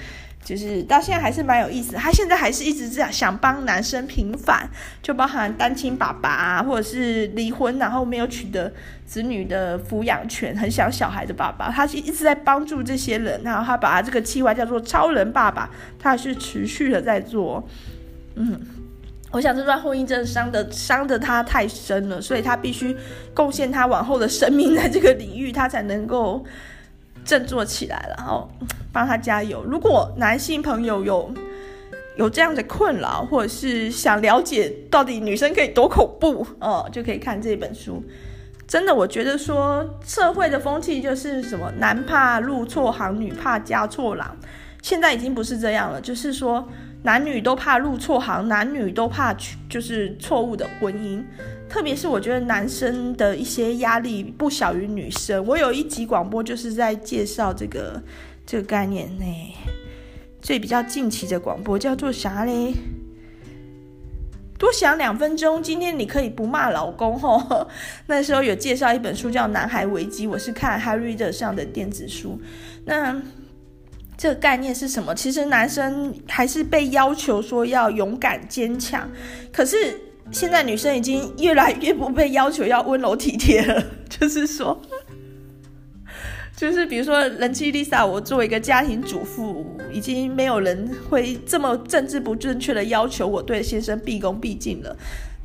[0.45, 4.69] 就是到现在还是蛮有意思，他现在还是一直在想帮男生平反，
[5.01, 8.71] 就包含单亲爸爸啊，或者是离婚然后没有取得
[9.07, 17.67] 子女的抚养权，很想小孩的爸爸，他是一直在帮助这些人，然后他把他这个计划叫做“超人爸爸”，他还是持续的在做。
[18.35, 18.61] 嗯，
[19.35, 22.97] 我想这段婚姻真的伤的伤的他太深了，所以他必须
[23.35, 26.45] 贡献他往后的生命在这个领域，他才能够。
[27.27, 28.47] 振作起来，然后
[28.93, 29.65] 帮他加油。
[29.65, 31.33] 如果男性朋友有
[32.19, 38.05] 有这样的困扰，或者是想了解到底女生可以多恐怖哦，就可以看这本书。
[38.69, 44.37] 真的，我觉得说社会的风气就是什么男怕入错行，女怕嫁错郎。
[44.83, 46.69] 现在已经不是这样了，就是说
[47.05, 49.37] 男女都怕入错行，男女都怕
[49.69, 51.23] 就是错误的婚姻。
[51.69, 55.45] 特别是我觉得男生的一些压力不小于女生。
[55.47, 58.03] 我有一集广播就是在介绍这个
[58.47, 59.25] 这个概念呢，
[60.41, 62.73] 最比较近期的广播叫做啥嘞？
[64.57, 67.69] 多想两分钟，今天你可以不骂老公吼。
[68.09, 72.41] 那时候有介绍一本书叫《男孩危机》，我是看 HyReader 上的电子书。
[72.87, 73.21] 那
[74.17, 75.15] 这个概念是什么？
[75.15, 79.11] 其实男生还是被要求说要勇敢坚强，
[79.53, 79.77] 可是
[80.31, 83.83] 现在女生已经越来越不被要求要温柔体贴了。
[84.09, 84.81] 就是说，
[86.57, 94.97] 就是比如说人妻 Lisa，我作为一个家庭主妇，已经没有人会这么政治不正确的要求我对先生毕恭毕敬了。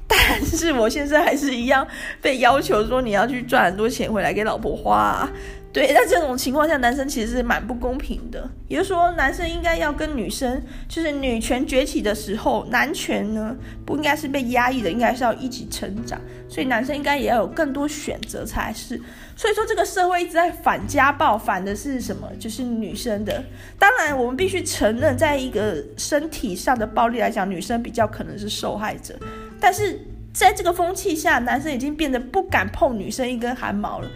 [0.10, 1.88] 但是我现在还是一样
[2.20, 5.30] 被要求说你要去赚很多钱回来给老婆花啊。
[5.72, 8.50] 对，在这种情况下，男生其实是蛮不公平的。
[8.68, 13.56] 也就是说，男生应该要跟女生，就是女权崛起的时候，男权呢
[13.86, 16.20] 不应该是被压抑的，应该是要一起成长。
[16.48, 19.00] 所以男生应该也要有更多选择才是。
[19.36, 22.28] 所以说，这个社会一直在反家暴，反的是什么？
[22.40, 23.44] 就是女生的。
[23.78, 29.14] 当然，我们必须承认，在一个身体上的暴力来讲，女生比较可能是受害者。
[29.60, 30.00] 但是
[30.34, 34.10] 在这个风气下，男生已经变得不敢碰女生一根汗毛了。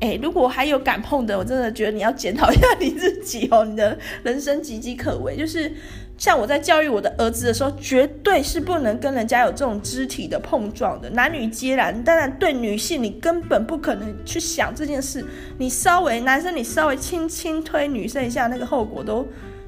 [0.00, 5.36] 哎，如果还有敢碰的，我真的觉得你要检讨一下你自己哦，你的人生岌岌可危。
[5.36, 5.70] 就是
[6.16, 12.02] 像我在教育我的儿子的时候，绝对是不能跟人家有这种肢体的碰撞的，男女皆然。
[12.02, 15.22] 当然，对女性你根本不可能去想这件事，
[15.58, 19.26] 你稍微男生你稍微轻轻推女生一下，那个后果都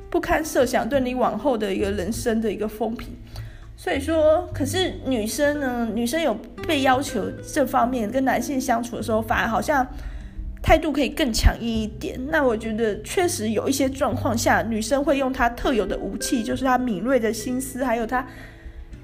[0.08, 3.08] 不堪设想，对你往后的一个人生的一个风评。
[3.82, 6.32] 所以说，可是女生呢，女生有
[6.68, 9.84] 被要求这方面跟男性相处的时候，反而好像。
[10.62, 12.16] 态度可以更强硬一点。
[12.28, 18.24] 那我觉得确实有一些状况下，女生会用她特有的武器，就是她敏锐的心思，还有她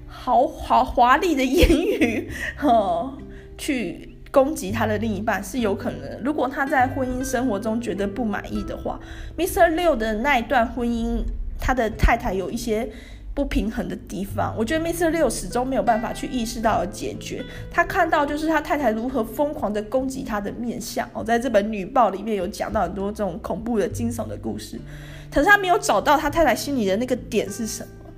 [0.07, 2.31] 豪华华丽的言语，
[2.62, 3.18] 哦，
[3.59, 6.22] 去攻击她的另一半是有可能。
[6.22, 9.01] 如果她在婚姻生活中觉得不满意的话
[9.37, 9.70] ，Mr.
[9.70, 11.24] 六的那一段婚姻，
[11.59, 12.89] 他的太太有一些。
[13.39, 15.11] 不平衡的地方，我觉得 Mr.
[15.11, 17.41] 六始终没有办法去意识到解决。
[17.70, 24.76] 他看到就是他太太如何疯狂的攻击他的面相哦，在这本女报里面有讲到很多这种恐怖的惊悚的故事，
[25.32, 28.11] 可是他没有找到他太太心里的那个点是什么。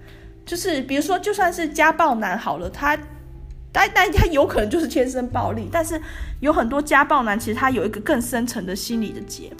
[0.47, 2.97] 就是比如说，就算是家暴男好了，他
[3.71, 6.01] 但但他有可能就是天生暴力，但是
[6.41, 9.53] 有很多家暴男其实他有一个更深层的心理的结。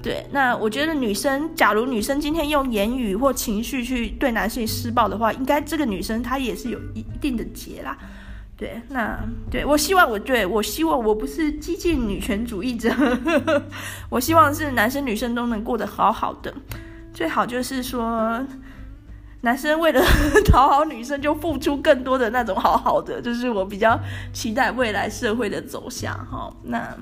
[0.00, 7.98] 对，那我觉得女生，假如女生今天用言语或情绪去对男性施暴的话，应该这个女生她也是有一一定的结啦。
[8.56, 9.18] 对，那
[9.50, 12.92] 对我希望我对我希望我不是激进女权主义者，
[14.08, 16.54] 我希望是男生女生都能过得好好的，
[17.12, 18.40] 最好就是说
[19.40, 20.00] 男生为了
[20.46, 23.98] 讨好女生就付出更多的那种好好的，就是我比较
[24.32, 26.52] 期待未来社会的走向哈。
[26.62, 26.96] 那。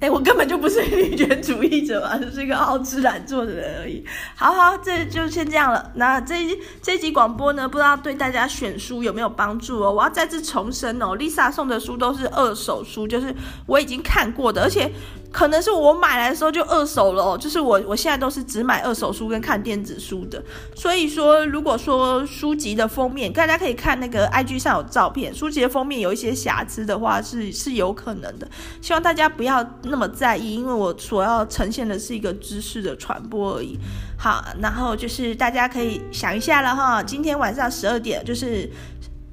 [0.00, 4.04] 哎，我根本就不是女权主义者嘛，就 是一个好吃懒做的人而已。
[4.34, 5.90] 好好，这就先这样了。
[5.94, 6.36] 那这
[6.82, 9.92] 这集广播呢，不知道对大家选书有没有帮助哦？
[9.92, 13.34] 我要再次重申哦，Lisa 送的书都是二手书，就是
[13.66, 14.90] 我已经看过的，而且。
[15.34, 20.40] 可能是我买来的时候就二手了哦，就是我我现在都是只买二手书跟看电子书的，
[20.76, 28.48] 所以说如果说书籍的封面，大家可以看那个 IG 上有照片，书籍的封面有一些瑕疵的话是是有可能的，
[28.80, 33.76] 希望大家不要那么在意，因为我所要呈现的是一个知识的传播而已。
[34.16, 38.70] 好，然后就是大家可以想一下了哈，今天晚上十二点，就是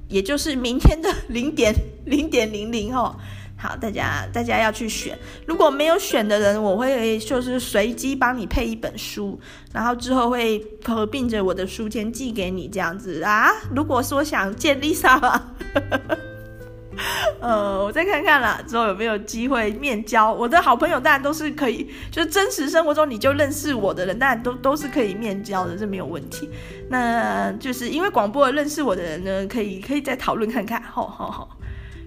[0.08, 1.72] 也就是明天的零点
[2.06, 3.16] 零点零零哈。
[3.62, 5.16] 好，大家大家要去选。
[5.46, 9.38] 如果没有选的人，我会就是随机帮你配一本书，
[9.72, 13.52] 然后之后会合并着我的书签寄给你这样子啊。
[13.72, 15.54] 如果说想见 Lisa 吧，
[17.40, 20.32] 呃，我再看看啦，之后有没有机会面交。
[20.32, 26.50] 我的好朋友当然都是可以，就是真实生活中你就认识我的人，当然都都是可以面交的，这没有问题。
[26.88, 30.82] 那就是因为广播认识我的人呢，可以可以再讨论看看。
[30.82, 31.48] 好好好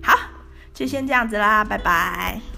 [0.04, 0.20] 好。
[0.76, 2.55] 就先这样子啦，拜拜。